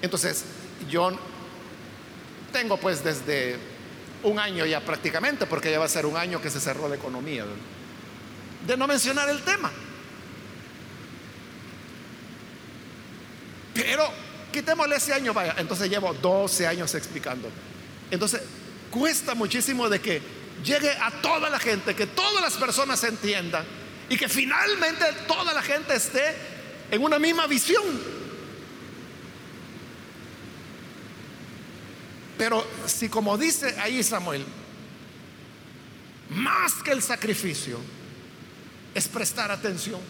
Entonces, 0.00 0.44
yo 0.88 1.10
tengo 2.52 2.76
pues 2.76 3.02
desde 3.02 3.58
un 4.22 4.38
año 4.38 4.64
ya 4.64 4.80
prácticamente, 4.80 5.46
porque 5.46 5.70
ya 5.70 5.78
va 5.78 5.84
a 5.86 5.88
ser 5.88 6.06
un 6.06 6.16
año 6.16 6.40
que 6.40 6.50
se 6.50 6.60
cerró 6.60 6.88
la 6.88 6.94
economía, 6.94 7.44
de 8.66 8.76
no 8.76 8.86
mencionar 8.86 9.28
el 9.28 9.42
tema. 9.42 9.70
Pero 13.78 14.10
quitémosle 14.52 14.96
ese 14.96 15.14
año, 15.14 15.32
vaya, 15.32 15.54
entonces 15.56 15.88
llevo 15.88 16.12
12 16.12 16.66
años 16.66 16.92
explicando. 16.96 17.48
Entonces, 18.10 18.42
cuesta 18.90 19.36
muchísimo 19.36 19.88
de 19.88 20.00
que 20.00 20.20
llegue 20.64 20.90
a 20.90 21.12
toda 21.22 21.48
la 21.48 21.60
gente, 21.60 21.94
que 21.94 22.08
todas 22.08 22.42
las 22.42 22.54
personas 22.54 23.02
entiendan 23.04 23.64
y 24.08 24.16
que 24.16 24.28
finalmente 24.28 25.04
toda 25.28 25.52
la 25.52 25.62
gente 25.62 25.94
esté 25.94 26.34
en 26.90 27.02
una 27.04 27.20
misma 27.20 27.46
visión. 27.46 27.84
Pero 32.36 32.66
si 32.86 33.08
como 33.08 33.38
dice 33.38 33.76
ahí 33.78 34.02
Samuel, 34.02 34.44
más 36.30 36.74
que 36.82 36.90
el 36.90 37.02
sacrificio 37.02 37.78
es 38.92 39.06
prestar 39.06 39.52
atención. 39.52 40.00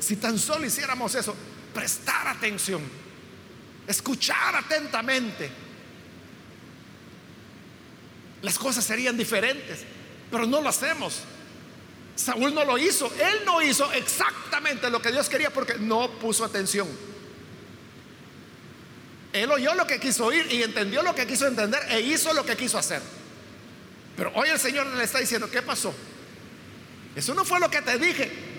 Si 0.00 0.14
tan 0.16 0.38
solo 0.38 0.64
hiciéramos 0.66 1.12
eso, 1.16 1.34
prestar 1.72 2.28
atención, 2.28 2.82
escuchar 3.86 4.56
atentamente, 4.56 5.50
las 8.42 8.58
cosas 8.58 8.84
serían 8.84 9.16
diferentes, 9.16 9.84
pero 10.30 10.46
no 10.46 10.60
lo 10.60 10.68
hacemos. 10.68 11.22
Saúl 12.16 12.54
no 12.54 12.64
lo 12.64 12.76
hizo, 12.76 13.06
él 13.14 13.40
no 13.46 13.62
hizo 13.62 13.90
exactamente 13.92 14.90
lo 14.90 15.00
que 15.00 15.10
Dios 15.10 15.28
quería 15.28 15.50
porque 15.50 15.74
no 15.78 16.10
puso 16.12 16.44
atención. 16.44 16.88
Él 19.32 19.50
oyó 19.50 19.74
lo 19.74 19.86
que 19.86 20.00
quiso 20.00 20.26
oír 20.26 20.46
y 20.50 20.62
entendió 20.62 21.02
lo 21.02 21.14
que 21.14 21.26
quiso 21.26 21.46
entender 21.46 21.80
e 21.88 22.00
hizo 22.00 22.32
lo 22.32 22.44
que 22.44 22.56
quiso 22.56 22.78
hacer. 22.78 23.00
Pero 24.16 24.32
hoy 24.34 24.48
el 24.48 24.58
Señor 24.58 24.86
le 24.88 25.04
está 25.04 25.18
diciendo, 25.18 25.48
¿qué 25.50 25.62
pasó? 25.62 25.94
Eso 27.14 27.34
no 27.34 27.44
fue 27.44 27.60
lo 27.60 27.70
que 27.70 27.80
te 27.80 27.98
dije. 27.98 28.49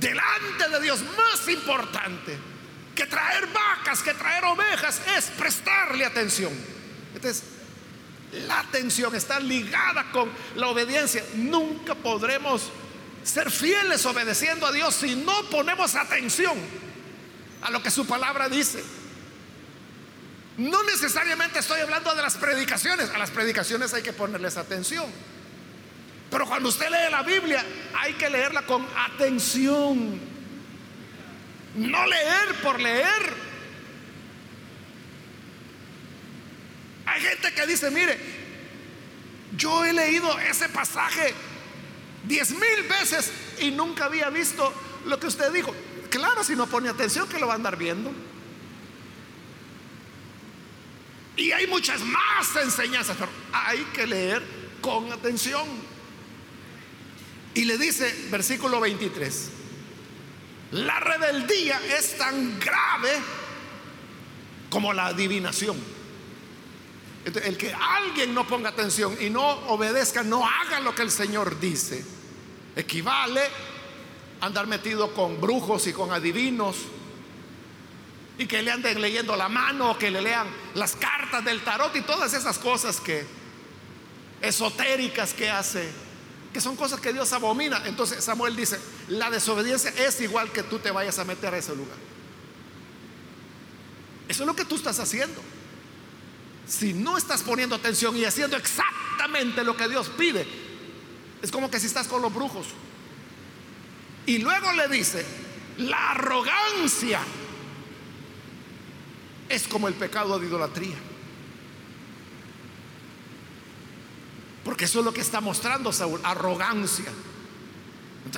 Delante 0.00 0.68
de 0.68 0.80
Dios 0.80 1.00
más 1.16 1.48
importante 1.48 2.38
que 2.94 3.06
traer 3.06 3.46
vacas, 3.48 4.02
que 4.02 4.14
traer 4.14 4.44
ovejas, 4.44 5.00
es 5.16 5.26
prestarle 5.26 6.04
atención. 6.04 6.52
Entonces, 7.14 7.44
la 8.46 8.60
atención 8.60 9.14
está 9.14 9.40
ligada 9.40 10.10
con 10.12 10.30
la 10.56 10.68
obediencia. 10.68 11.24
Nunca 11.34 11.94
podremos 11.94 12.70
ser 13.24 13.50
fieles 13.50 14.04
obedeciendo 14.06 14.66
a 14.66 14.72
Dios 14.72 14.94
si 14.94 15.16
no 15.16 15.44
ponemos 15.50 15.94
atención 15.94 16.56
a 17.62 17.70
lo 17.70 17.82
que 17.82 17.90
su 17.90 18.06
palabra 18.06 18.48
dice. 18.48 18.82
No 20.58 20.82
necesariamente 20.82 21.60
estoy 21.60 21.80
hablando 21.80 22.14
de 22.14 22.22
las 22.22 22.36
predicaciones, 22.36 23.10
a 23.10 23.18
las 23.18 23.30
predicaciones 23.30 23.94
hay 23.94 24.02
que 24.02 24.12
ponerles 24.12 24.56
atención. 24.56 25.06
Pero 26.30 26.46
cuando 26.46 26.68
usted 26.68 26.88
lee 26.90 27.10
la 27.10 27.22
Biblia, 27.22 27.64
hay 27.98 28.14
que 28.14 28.28
leerla 28.28 28.62
con 28.62 28.86
atención. 28.96 30.20
No 31.74 32.06
leer 32.06 32.54
por 32.62 32.80
leer. 32.80 33.48
Hay 37.06 37.20
gente 37.22 37.54
que 37.54 37.66
dice, 37.66 37.90
mire, 37.90 38.18
yo 39.56 39.84
he 39.84 39.92
leído 39.92 40.38
ese 40.40 40.68
pasaje 40.68 41.32
diez 42.24 42.50
mil 42.50 42.82
veces 42.88 43.32
y 43.60 43.70
nunca 43.70 44.04
había 44.04 44.28
visto 44.28 44.72
lo 45.06 45.18
que 45.18 45.28
usted 45.28 45.50
dijo. 45.52 45.74
Claro, 46.10 46.44
si 46.44 46.54
no 46.54 46.66
pone 46.66 46.88
atención 46.88 47.28
que 47.28 47.38
lo 47.38 47.46
va 47.46 47.54
a 47.54 47.56
andar 47.56 47.76
viendo. 47.76 48.12
Y 51.36 51.52
hay 51.52 51.66
muchas 51.66 52.00
más 52.00 52.56
enseñanzas, 52.62 53.16
pero 53.18 53.30
hay 53.52 53.78
que 53.94 54.06
leer 54.06 54.42
con 54.80 55.12
atención. 55.12 55.66
Y 57.58 57.64
le 57.64 57.76
dice, 57.76 58.28
versículo 58.30 58.78
23, 58.78 59.50
la 60.70 61.00
rebeldía 61.00 61.80
es 61.98 62.16
tan 62.16 62.56
grave 62.60 63.10
como 64.70 64.92
la 64.92 65.06
adivinación. 65.06 65.76
El 67.24 67.56
que 67.56 67.74
alguien 67.74 68.32
no 68.32 68.46
ponga 68.46 68.68
atención 68.68 69.16
y 69.20 69.28
no 69.28 69.44
obedezca, 69.44 70.22
no 70.22 70.46
haga 70.46 70.78
lo 70.78 70.94
que 70.94 71.02
el 71.02 71.10
Señor 71.10 71.58
dice, 71.58 72.04
equivale 72.76 73.42
a 74.40 74.46
andar 74.46 74.68
metido 74.68 75.12
con 75.12 75.40
brujos 75.40 75.88
y 75.88 75.92
con 75.92 76.12
adivinos 76.12 76.76
y 78.38 78.46
que 78.46 78.62
le 78.62 78.70
anden 78.70 79.00
leyendo 79.00 79.34
la 79.34 79.48
mano, 79.48 79.98
que 79.98 80.12
le 80.12 80.22
lean 80.22 80.46
las 80.76 80.94
cartas 80.94 81.44
del 81.44 81.64
tarot 81.64 81.96
y 81.96 82.02
todas 82.02 82.32
esas 82.34 82.56
cosas 82.56 83.00
que 83.00 83.26
esotéricas 84.42 85.34
que 85.34 85.50
hace, 85.50 86.07
son 86.60 86.76
cosas 86.76 87.00
que 87.00 87.12
Dios 87.12 87.32
abomina. 87.32 87.82
Entonces 87.86 88.22
Samuel 88.24 88.56
dice, 88.56 88.78
la 89.08 89.30
desobediencia 89.30 89.90
es 89.90 90.20
igual 90.20 90.50
que 90.52 90.62
tú 90.62 90.78
te 90.78 90.90
vayas 90.90 91.18
a 91.18 91.24
meter 91.24 91.54
a 91.54 91.58
ese 91.58 91.74
lugar. 91.74 91.96
Eso 94.28 94.42
es 94.42 94.46
lo 94.46 94.54
que 94.54 94.64
tú 94.64 94.76
estás 94.76 94.98
haciendo 94.98 95.40
si 96.68 96.92
no 96.92 97.16
estás 97.16 97.42
poniendo 97.42 97.74
atención 97.74 98.16
y 98.16 98.24
haciendo 98.24 98.56
exactamente 98.56 99.64
lo 99.64 99.76
que 99.76 99.88
Dios 99.88 100.10
pide, 100.10 100.46
es 101.40 101.50
como 101.50 101.70
que 101.70 101.80
si 101.80 101.86
estás 101.86 102.06
con 102.06 102.20
los 102.20 102.32
brujos. 102.32 102.66
Y 104.26 104.38
luego 104.38 104.72
le 104.74 104.86
dice, 104.88 105.24
la 105.78 106.10
arrogancia 106.10 107.20
es 109.48 109.66
como 109.66 109.88
el 109.88 109.94
pecado 109.94 110.38
de 110.38 110.46
idolatría. 110.46 110.96
Porque 114.64 114.84
eso 114.84 114.98
es 115.00 115.04
lo 115.04 115.12
que 115.12 115.20
está 115.20 115.40
mostrando 115.40 115.92
Saúl, 115.92 116.20
arrogancia. 116.24 117.10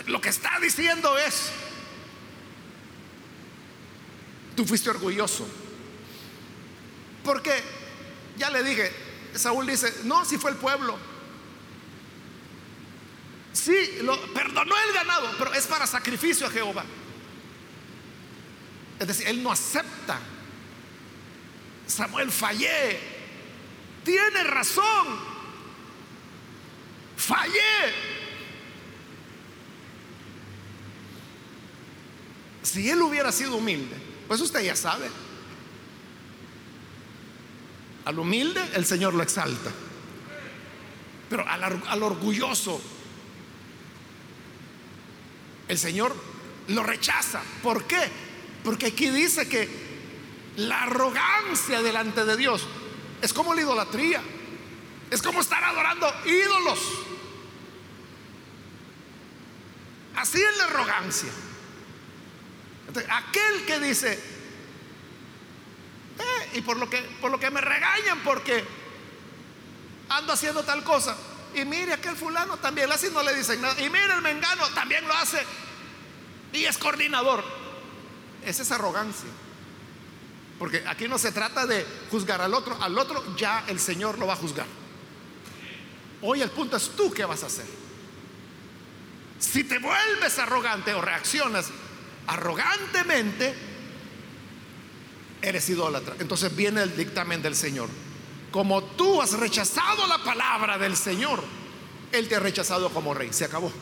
lo 0.06 0.20
que 0.20 0.28
está 0.28 0.58
diciendo 0.60 1.18
es, 1.18 1.50
tú 4.56 4.64
fuiste 4.64 4.90
orgulloso. 4.90 5.46
Porque 7.24 7.62
ya 8.36 8.50
le 8.50 8.62
dije, 8.62 8.92
Saúl 9.34 9.66
dice, 9.66 9.92
no, 10.04 10.24
si 10.24 10.38
fue 10.38 10.50
el 10.50 10.56
pueblo. 10.56 10.98
Sí, 13.52 13.98
lo 14.02 14.18
perdonó 14.32 14.74
el 14.86 14.92
ganado, 14.94 15.28
pero 15.38 15.52
es 15.54 15.66
para 15.66 15.86
sacrificio 15.86 16.46
a 16.46 16.50
Jehová. 16.50 16.84
Es 18.98 19.06
decir, 19.06 19.26
él 19.28 19.42
no 19.42 19.50
acepta. 19.50 20.18
Samuel 21.86 22.30
fallé. 22.30 23.00
Tiene 24.04 24.44
razón. 24.44 25.29
Fallé. 27.30 27.94
Si 32.64 32.90
él 32.90 33.00
hubiera 33.02 33.30
sido 33.30 33.54
humilde, 33.54 33.94
pues 34.26 34.40
usted 34.40 34.64
ya 34.64 34.74
sabe. 34.74 35.08
Al 38.04 38.18
humilde 38.18 38.60
el 38.74 38.84
Señor 38.84 39.14
lo 39.14 39.22
exalta. 39.22 39.70
Pero 41.28 41.46
al, 41.46 42.02
orgulloso 42.02 42.80
el 45.68 45.78
Señor 45.78 46.16
lo 46.66 46.82
rechaza. 46.82 47.42
¿Por 47.62 47.84
qué? 47.84 48.10
Porque 48.64 48.86
aquí 48.86 49.08
dice 49.08 49.48
que 49.48 49.68
la 50.56 50.82
arrogancia 50.82 51.80
delante 51.80 52.24
de 52.24 52.36
Dios 52.36 52.66
Es 53.22 53.32
como 53.32 53.54
la 53.54 53.60
idolatría. 53.60 54.20
Es 55.12 55.22
como 55.22 55.40
estar 55.40 55.62
adorando 55.62 56.12
ídolos. 56.26 57.09
Así 60.20 60.38
es 60.42 60.56
la 60.58 60.64
arrogancia. 60.64 61.30
aquel 63.08 63.64
que 63.64 63.80
dice, 63.80 64.12
eh, 66.18 66.50
y 66.54 66.60
por 66.60 66.76
lo, 66.76 66.90
que, 66.90 66.98
por 67.22 67.30
lo 67.30 67.40
que 67.40 67.50
me 67.50 67.62
regañan 67.62 68.22
porque 68.22 68.62
ando 70.10 70.34
haciendo 70.34 70.62
tal 70.62 70.84
cosa, 70.84 71.16
y 71.54 71.64
mire 71.64 71.94
aquel 71.94 72.16
fulano 72.16 72.58
también, 72.58 72.92
así 72.92 73.08
no 73.10 73.22
le 73.22 73.34
dicen 73.34 73.62
nada, 73.62 73.80
y 73.80 73.88
mire 73.88 74.12
el 74.12 74.20
mengano 74.20 74.68
también 74.74 75.08
lo 75.08 75.14
hace, 75.14 75.42
y 76.52 76.66
es 76.66 76.76
coordinador. 76.76 77.42
Esa 78.44 78.62
es 78.62 78.70
arrogancia. 78.72 79.30
Porque 80.58 80.84
aquí 80.86 81.08
no 81.08 81.16
se 81.16 81.32
trata 81.32 81.64
de 81.64 81.86
juzgar 82.10 82.42
al 82.42 82.52
otro, 82.52 82.76
al 82.82 82.98
otro 82.98 83.36
ya 83.36 83.64
el 83.68 83.80
Señor 83.80 84.18
lo 84.18 84.26
va 84.26 84.34
a 84.34 84.36
juzgar. 84.36 84.66
Hoy 86.20 86.42
el 86.42 86.50
punto 86.50 86.76
es 86.76 86.90
tú 86.90 87.10
qué 87.10 87.24
vas 87.24 87.42
a 87.42 87.46
hacer. 87.46 87.89
Si 89.40 89.64
te 89.64 89.78
vuelves 89.78 90.38
arrogante 90.38 90.94
o 90.94 91.00
reaccionas 91.00 91.70
arrogantemente, 92.26 93.54
eres 95.42 95.68
idólatra. 95.70 96.14
Entonces 96.20 96.54
viene 96.54 96.82
el 96.82 96.94
dictamen 96.94 97.40
del 97.40 97.56
Señor. 97.56 97.88
Como 98.52 98.84
tú 98.84 99.22
has 99.22 99.32
rechazado 99.32 100.06
la 100.06 100.18
palabra 100.18 100.76
del 100.76 100.96
Señor, 100.96 101.42
Él 102.12 102.28
te 102.28 102.36
ha 102.36 102.40
rechazado 102.40 102.90
como 102.90 103.14
rey. 103.14 103.32
Se 103.32 103.46
acabó. 103.46 103.72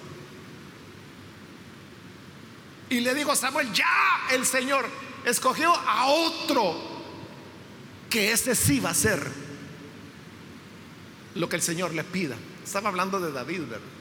Y 2.91 3.01
le 3.01 3.15
digo 3.15 3.33
a 3.33 3.37
Samuel, 3.37 3.73
ya 3.73 3.87
el 4.31 4.47
Señor 4.47 4.87
escogió 5.25 5.75
a 5.75 6.07
otro 6.07 6.77
que 8.09 8.33
ese 8.33 8.55
sí 8.55 8.81
va 8.81 8.91
a 8.91 8.95
ser 8.95 9.21
lo 11.35 11.49
que 11.49 11.57
el 11.57 11.63
Señor 11.63 11.93
le 11.93 12.05
pida. 12.05 12.37
Estaba 12.65 12.89
hablando 12.89 13.19
de 13.21 13.33
David, 13.33 13.63
¿verdad? 13.63 13.98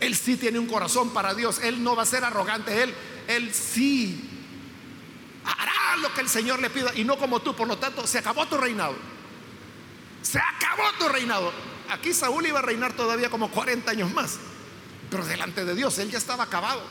Él 0.00 0.14
sí 0.14 0.36
tiene 0.36 0.58
un 0.58 0.66
corazón 0.66 1.10
para 1.10 1.34
Dios. 1.34 1.60
Él 1.62 1.82
no 1.82 1.96
va 1.96 2.02
a 2.02 2.06
ser 2.06 2.24
arrogante. 2.24 2.82
Él, 2.82 2.94
él 3.28 3.52
sí 3.54 4.30
hará 5.44 5.96
lo 5.98 6.12
que 6.12 6.20
el 6.20 6.28
Señor 6.28 6.60
le 6.60 6.70
pida 6.70 6.92
y 6.94 7.04
no 7.04 7.16
como 7.16 7.40
tú. 7.40 7.54
Por 7.54 7.68
lo 7.68 7.78
tanto, 7.78 8.06
se 8.06 8.18
acabó 8.18 8.46
tu 8.46 8.56
reinado. 8.56 8.94
Se 10.22 10.38
acabó 10.38 10.84
tu 10.98 11.08
reinado. 11.08 11.52
Aquí 11.88 12.12
Saúl 12.12 12.46
iba 12.46 12.58
a 12.58 12.62
reinar 12.62 12.94
todavía 12.94 13.30
como 13.30 13.50
40 13.50 13.90
años 13.90 14.12
más. 14.12 14.38
Pero 15.10 15.24
delante 15.24 15.64
de 15.64 15.74
Dios, 15.74 15.98
él 15.98 16.10
ya 16.10 16.18
estaba 16.18 16.44
acabado. 16.44 16.82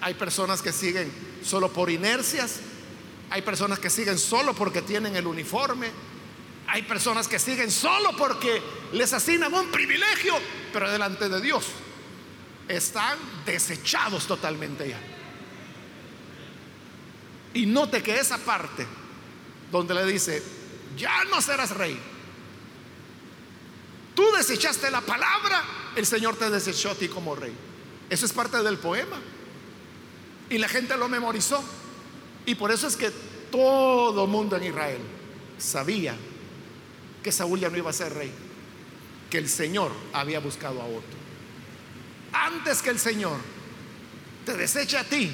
Hay 0.00 0.14
personas 0.14 0.62
que 0.62 0.72
siguen 0.72 1.12
solo 1.42 1.72
por 1.72 1.90
inercias. 1.90 2.60
Hay 3.30 3.42
personas 3.42 3.78
que 3.78 3.90
siguen 3.90 4.18
solo 4.18 4.54
porque 4.54 4.82
tienen 4.82 5.14
el 5.16 5.26
uniforme. 5.26 5.90
Hay 6.68 6.82
personas 6.82 7.26
que 7.26 7.38
siguen 7.38 7.70
solo 7.70 8.14
porque 8.16 8.62
les 8.92 9.12
asignan 9.14 9.52
un 9.54 9.70
privilegio, 9.70 10.34
pero 10.72 10.90
delante 10.90 11.28
de 11.28 11.40
Dios 11.40 11.64
están 12.68 13.18
desechados 13.46 14.26
totalmente 14.26 14.86
ya. 14.86 15.00
Y 17.54 17.64
note 17.64 18.02
que 18.02 18.20
esa 18.20 18.36
parte 18.36 18.86
donde 19.72 19.94
le 19.94 20.04
dice, 20.04 20.42
ya 20.96 21.24
no 21.24 21.40
serás 21.40 21.70
rey. 21.70 21.98
Tú 24.14 24.24
desechaste 24.36 24.90
la 24.90 25.00
palabra, 25.00 25.64
el 25.96 26.04
Señor 26.04 26.36
te 26.36 26.50
desechó 26.50 26.90
a 26.90 26.94
ti 26.94 27.08
como 27.08 27.34
rey. 27.34 27.52
Eso 28.10 28.26
es 28.26 28.32
parte 28.34 28.62
del 28.62 28.76
poema. 28.76 29.16
Y 30.50 30.58
la 30.58 30.68
gente 30.68 30.98
lo 30.98 31.08
memorizó. 31.08 31.64
Y 32.44 32.54
por 32.56 32.70
eso 32.70 32.86
es 32.86 32.96
que 32.96 33.10
todo 33.50 34.26
mundo 34.26 34.56
en 34.56 34.64
Israel 34.64 35.00
sabía 35.56 36.14
que 37.22 37.32
Saúl 37.32 37.60
ya 37.60 37.68
no 37.68 37.76
iba 37.76 37.90
a 37.90 37.94
ser 37.94 38.14
rey, 38.14 38.32
que 39.30 39.38
el 39.38 39.48
Señor 39.48 39.92
había 40.12 40.40
buscado 40.40 40.80
a 40.80 40.84
otro. 40.84 41.18
Antes 42.32 42.82
que 42.82 42.90
el 42.90 42.98
Señor 42.98 43.38
te 44.44 44.56
deseche 44.56 44.96
a 44.96 45.04
ti 45.04 45.30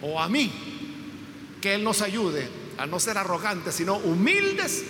o 0.00 0.20
a 0.20 0.28
mí, 0.28 0.50
que 1.60 1.74
Él 1.74 1.84
nos 1.84 2.02
ayude 2.02 2.48
a 2.78 2.86
no 2.86 2.98
ser 2.98 3.18
arrogantes, 3.18 3.74
sino 3.74 3.96
humildes 3.96 4.84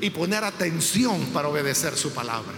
y 0.00 0.10
poner 0.10 0.44
atención 0.44 1.26
para 1.26 1.48
obedecer 1.48 1.96
su 1.96 2.12
palabra. 2.12 2.54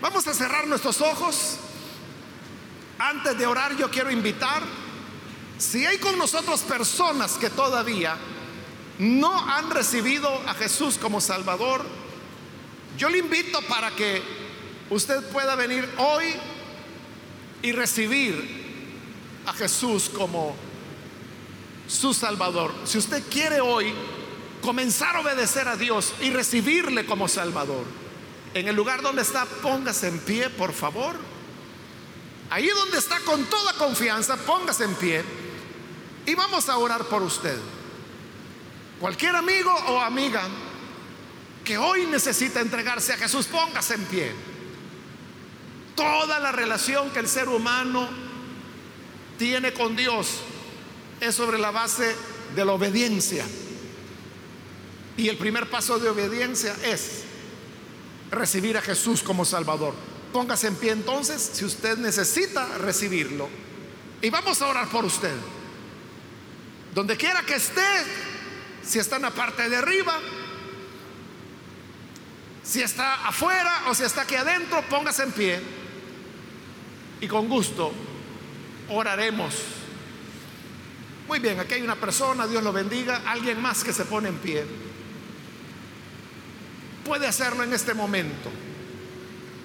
Vamos 0.00 0.26
a 0.26 0.34
cerrar 0.34 0.66
nuestros 0.66 1.00
ojos. 1.00 1.58
Antes 2.98 3.38
de 3.38 3.46
orar 3.46 3.76
yo 3.76 3.90
quiero 3.90 4.10
invitar, 4.10 4.62
si 5.58 5.84
hay 5.84 5.98
con 5.98 6.16
nosotros 6.16 6.60
personas 6.60 7.32
que 7.32 7.50
todavía 7.50 8.16
no 9.00 9.34
han 9.50 9.70
recibido 9.70 10.30
a 10.46 10.52
Jesús 10.54 10.98
como 10.98 11.20
Salvador, 11.22 11.84
yo 12.98 13.08
le 13.08 13.18
invito 13.18 13.62
para 13.62 13.90
que 13.96 14.22
usted 14.90 15.22
pueda 15.30 15.54
venir 15.54 15.88
hoy 15.96 16.34
y 17.62 17.72
recibir 17.72 19.40
a 19.46 19.54
Jesús 19.54 20.10
como 20.10 20.54
su 21.88 22.12
Salvador. 22.12 22.74
Si 22.84 22.98
usted 22.98 23.22
quiere 23.30 23.60
hoy 23.62 23.94
comenzar 24.60 25.16
a 25.16 25.20
obedecer 25.20 25.66
a 25.66 25.76
Dios 25.76 26.12
y 26.20 26.30
recibirle 26.30 27.06
como 27.06 27.26
Salvador, 27.26 27.84
en 28.52 28.68
el 28.68 28.76
lugar 28.76 29.00
donde 29.00 29.22
está, 29.22 29.46
póngase 29.46 30.08
en 30.08 30.18
pie, 30.18 30.50
por 30.50 30.74
favor. 30.74 31.16
Ahí 32.50 32.68
donde 32.68 32.98
está 32.98 33.18
con 33.20 33.44
toda 33.44 33.72
confianza, 33.74 34.36
póngase 34.36 34.84
en 34.84 34.94
pie 34.96 35.24
y 36.26 36.34
vamos 36.34 36.68
a 36.68 36.76
orar 36.76 37.04
por 37.04 37.22
usted. 37.22 37.58
Cualquier 39.00 39.34
amigo 39.34 39.72
o 39.88 39.98
amiga 39.98 40.42
que 41.64 41.78
hoy 41.78 42.04
necesita 42.04 42.60
entregarse 42.60 43.14
a 43.14 43.16
Jesús, 43.16 43.46
póngase 43.46 43.94
en 43.94 44.04
pie. 44.04 44.32
Toda 45.96 46.38
la 46.38 46.52
relación 46.52 47.10
que 47.10 47.20
el 47.20 47.28
ser 47.28 47.48
humano 47.48 48.08
tiene 49.38 49.72
con 49.72 49.96
Dios 49.96 50.40
es 51.18 51.34
sobre 51.34 51.58
la 51.58 51.70
base 51.70 52.14
de 52.54 52.64
la 52.64 52.72
obediencia. 52.72 53.46
Y 55.16 55.28
el 55.28 55.38
primer 55.38 55.70
paso 55.70 55.98
de 55.98 56.10
obediencia 56.10 56.76
es 56.84 57.22
recibir 58.30 58.76
a 58.76 58.82
Jesús 58.82 59.22
como 59.22 59.46
Salvador. 59.46 59.94
Póngase 60.30 60.66
en 60.66 60.76
pie 60.76 60.92
entonces 60.92 61.50
si 61.54 61.64
usted 61.64 61.96
necesita 61.96 62.76
recibirlo. 62.76 63.48
Y 64.20 64.28
vamos 64.28 64.60
a 64.60 64.68
orar 64.68 64.88
por 64.88 65.06
usted. 65.06 65.34
Donde 66.94 67.16
quiera 67.16 67.42
que 67.42 67.54
esté, 67.54 67.80
si 68.90 68.98
está 68.98 69.16
en 69.16 69.22
la 69.22 69.30
parte 69.30 69.68
de 69.68 69.76
arriba, 69.76 70.18
si 72.64 72.82
está 72.82 73.24
afuera 73.24 73.84
o 73.86 73.94
si 73.94 74.02
está 74.02 74.22
aquí 74.22 74.34
adentro, 74.34 74.82
póngase 74.90 75.22
en 75.22 75.30
pie. 75.30 75.60
Y 77.20 77.28
con 77.28 77.48
gusto 77.48 77.92
oraremos. 78.88 79.54
Muy 81.28 81.38
bien, 81.38 81.60
aquí 81.60 81.74
hay 81.74 81.82
una 81.82 81.94
persona, 81.94 82.48
Dios 82.48 82.64
lo 82.64 82.72
bendiga, 82.72 83.22
alguien 83.26 83.62
más 83.62 83.84
que 83.84 83.92
se 83.92 84.06
pone 84.06 84.28
en 84.28 84.38
pie. 84.38 84.64
Puede 87.04 87.28
hacerlo 87.28 87.62
en 87.62 87.72
este 87.72 87.94
momento. 87.94 88.50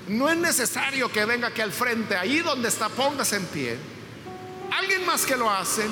No 0.07 0.29
es 0.29 0.37
necesario 0.37 1.11
que 1.11 1.25
venga 1.25 1.47
aquí 1.47 1.61
al 1.61 1.71
frente, 1.71 2.15
ahí 2.15 2.41
donde 2.41 2.67
está, 2.67 2.89
póngase 2.89 3.37
en 3.37 3.45
pie. 3.47 3.77
Alguien 4.71 5.03
más 5.03 5.25
que 5.25 5.35
lo 5.35 5.49
hace. 5.49 5.87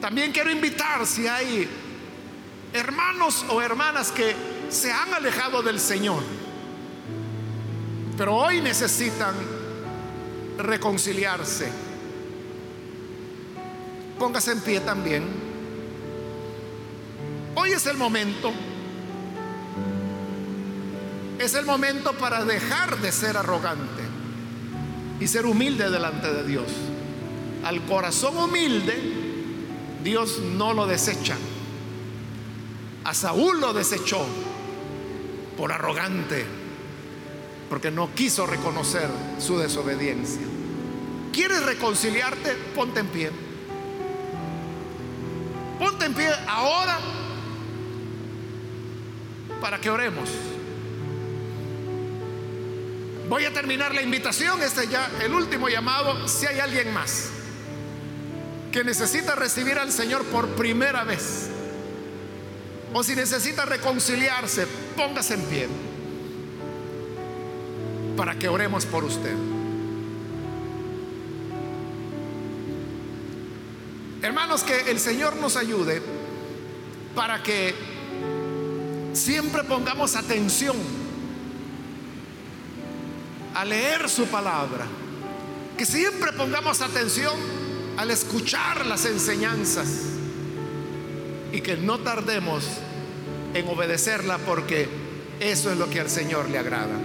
También 0.00 0.32
quiero 0.32 0.50
invitar 0.50 1.06
si 1.06 1.26
hay 1.26 1.68
hermanos 2.72 3.44
o 3.48 3.60
hermanas 3.60 4.10
que 4.12 4.34
se 4.70 4.90
han 4.92 5.12
alejado 5.12 5.62
del 5.62 5.80
Señor, 5.80 6.22
pero 8.16 8.36
hoy 8.36 8.60
necesitan 8.60 9.34
reconciliarse. 10.58 11.70
Póngase 14.18 14.52
en 14.52 14.60
pie 14.60 14.80
también. 14.80 15.24
Hoy 17.54 17.72
es 17.72 17.86
el 17.86 17.96
momento 17.96 18.52
es 21.40 21.54
el 21.54 21.64
momento 21.64 22.12
para 22.12 22.44
dejar 22.44 22.98
de 22.98 23.10
ser 23.10 23.38
arrogante 23.38 24.02
y 25.18 25.26
ser 25.26 25.46
humilde 25.46 25.88
delante 25.88 26.30
de 26.30 26.44
Dios. 26.44 26.66
Al 27.64 27.80
corazón 27.86 28.36
humilde, 28.36 29.19
Dios 30.02 30.38
no 30.38 30.72
lo 30.72 30.86
desecha. 30.86 31.36
A 33.04 33.14
Saúl 33.14 33.60
lo 33.60 33.72
desechó 33.72 34.24
por 35.56 35.72
arrogante, 35.72 36.44
porque 37.68 37.90
no 37.90 38.14
quiso 38.14 38.46
reconocer 38.46 39.08
su 39.38 39.58
desobediencia. 39.58 40.42
¿Quieres 41.32 41.62
reconciliarte? 41.64 42.54
Ponte 42.74 43.00
en 43.00 43.06
pie. 43.08 43.30
Ponte 45.78 46.04
en 46.04 46.14
pie 46.14 46.28
ahora 46.46 46.98
para 49.60 49.80
que 49.80 49.90
oremos. 49.90 50.28
Voy 53.28 53.44
a 53.44 53.52
terminar 53.52 53.94
la 53.94 54.02
invitación, 54.02 54.60
este 54.62 54.88
ya 54.88 55.08
el 55.22 55.32
último 55.32 55.68
llamado, 55.68 56.26
si 56.26 56.46
hay 56.46 56.58
alguien 56.58 56.92
más. 56.92 57.30
Que 58.72 58.84
necesita 58.84 59.34
recibir 59.34 59.78
al 59.78 59.90
Señor 59.90 60.24
por 60.26 60.48
primera 60.50 61.04
vez, 61.04 61.48
o 62.92 63.02
si 63.02 63.14
necesita 63.14 63.64
reconciliarse, 63.64 64.66
póngase 64.96 65.34
en 65.34 65.42
pie 65.44 65.68
para 68.16 68.38
que 68.38 68.48
oremos 68.48 68.86
por 68.86 69.04
usted. 69.04 69.34
Hermanos, 74.22 74.62
que 74.62 74.90
el 74.90 75.00
Señor 75.00 75.36
nos 75.36 75.56
ayude 75.56 76.02
para 77.14 77.42
que 77.42 77.74
siempre 79.14 79.64
pongamos 79.64 80.14
atención 80.14 80.76
a 83.54 83.64
leer 83.64 84.08
su 84.08 84.26
palabra, 84.26 84.86
que 85.76 85.86
siempre 85.86 86.32
pongamos 86.32 86.82
atención 86.82 87.59
al 87.96 88.10
escuchar 88.10 88.86
las 88.86 89.04
enseñanzas 89.04 89.88
y 91.52 91.60
que 91.60 91.76
no 91.76 91.98
tardemos 92.00 92.64
en 93.54 93.68
obedecerla 93.68 94.38
porque 94.38 94.88
eso 95.40 95.72
es 95.72 95.78
lo 95.78 95.88
que 95.90 96.00
al 96.00 96.10
Señor 96.10 96.48
le 96.48 96.58
agrada. 96.58 96.98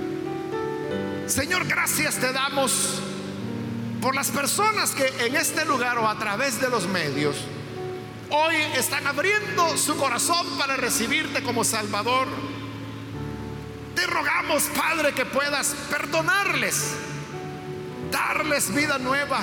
Señor, 1.27 1.65
gracias 1.67 2.15
te 2.15 2.31
damos 2.31 3.01
por 4.01 4.13
las 4.13 4.29
personas 4.29 4.91
que 4.91 5.07
en 5.25 5.35
este 5.35 5.65
lugar 5.65 5.97
o 5.97 6.07
a 6.07 6.19
través 6.19 6.61
de 6.61 6.69
los 6.69 6.87
medios 6.87 7.35
hoy 8.29 8.55
están 8.77 9.07
abriendo 9.07 9.77
su 9.77 9.95
corazón 9.97 10.45
para 10.57 10.75
recibirte 10.75 11.41
como 11.41 11.63
Salvador. 11.63 12.27
Te 13.95 14.05
rogamos, 14.05 14.63
Padre, 14.75 15.13
que 15.13 15.25
puedas 15.25 15.73
perdonarles, 15.89 16.91
darles 18.11 18.73
vida 18.75 18.99
nueva, 18.99 19.41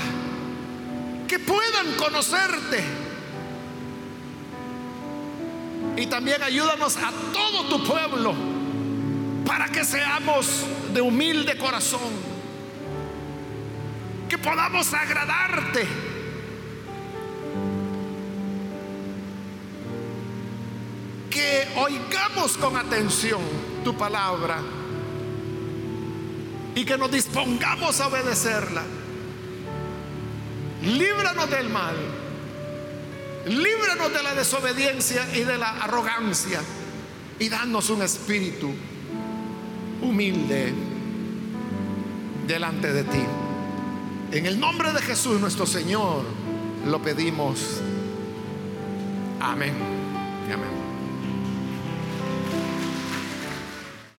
que 1.32 1.38
puedan 1.38 1.94
conocerte. 1.96 2.84
Y 5.96 6.04
también 6.04 6.42
ayúdanos 6.42 6.98
a 6.98 7.10
todo 7.32 7.68
tu 7.70 7.84
pueblo 7.84 8.34
para 9.46 9.66
que 9.70 9.82
seamos 9.82 10.66
de 10.92 11.00
humilde 11.00 11.56
corazón, 11.56 12.12
que 14.28 14.36
podamos 14.36 14.92
agradarte. 14.92 15.86
Que 21.30 21.66
oigamos 21.76 22.58
con 22.58 22.76
atención 22.76 23.40
tu 23.82 23.96
palabra 23.96 24.60
y 26.74 26.84
que 26.84 26.98
nos 26.98 27.10
dispongamos 27.10 28.02
a 28.02 28.08
obedecerla. 28.08 28.82
Líbranos 30.82 31.50
del 31.50 31.68
mal. 31.68 31.96
Líbranos 33.46 34.12
de 34.12 34.22
la 34.22 34.34
desobediencia 34.34 35.26
y 35.34 35.40
de 35.44 35.58
la 35.58 35.70
arrogancia. 35.82 36.60
Y 37.38 37.48
danos 37.48 37.90
un 37.90 38.02
espíritu 38.02 38.72
humilde 40.00 40.72
delante 42.46 42.92
de 42.92 43.04
ti. 43.04 43.24
En 44.32 44.46
el 44.46 44.58
nombre 44.58 44.92
de 44.92 45.02
Jesús 45.02 45.40
nuestro 45.40 45.66
Señor 45.66 46.24
lo 46.86 47.02
pedimos. 47.02 47.80
Amén. 49.40 49.74
Amén. 50.52 50.81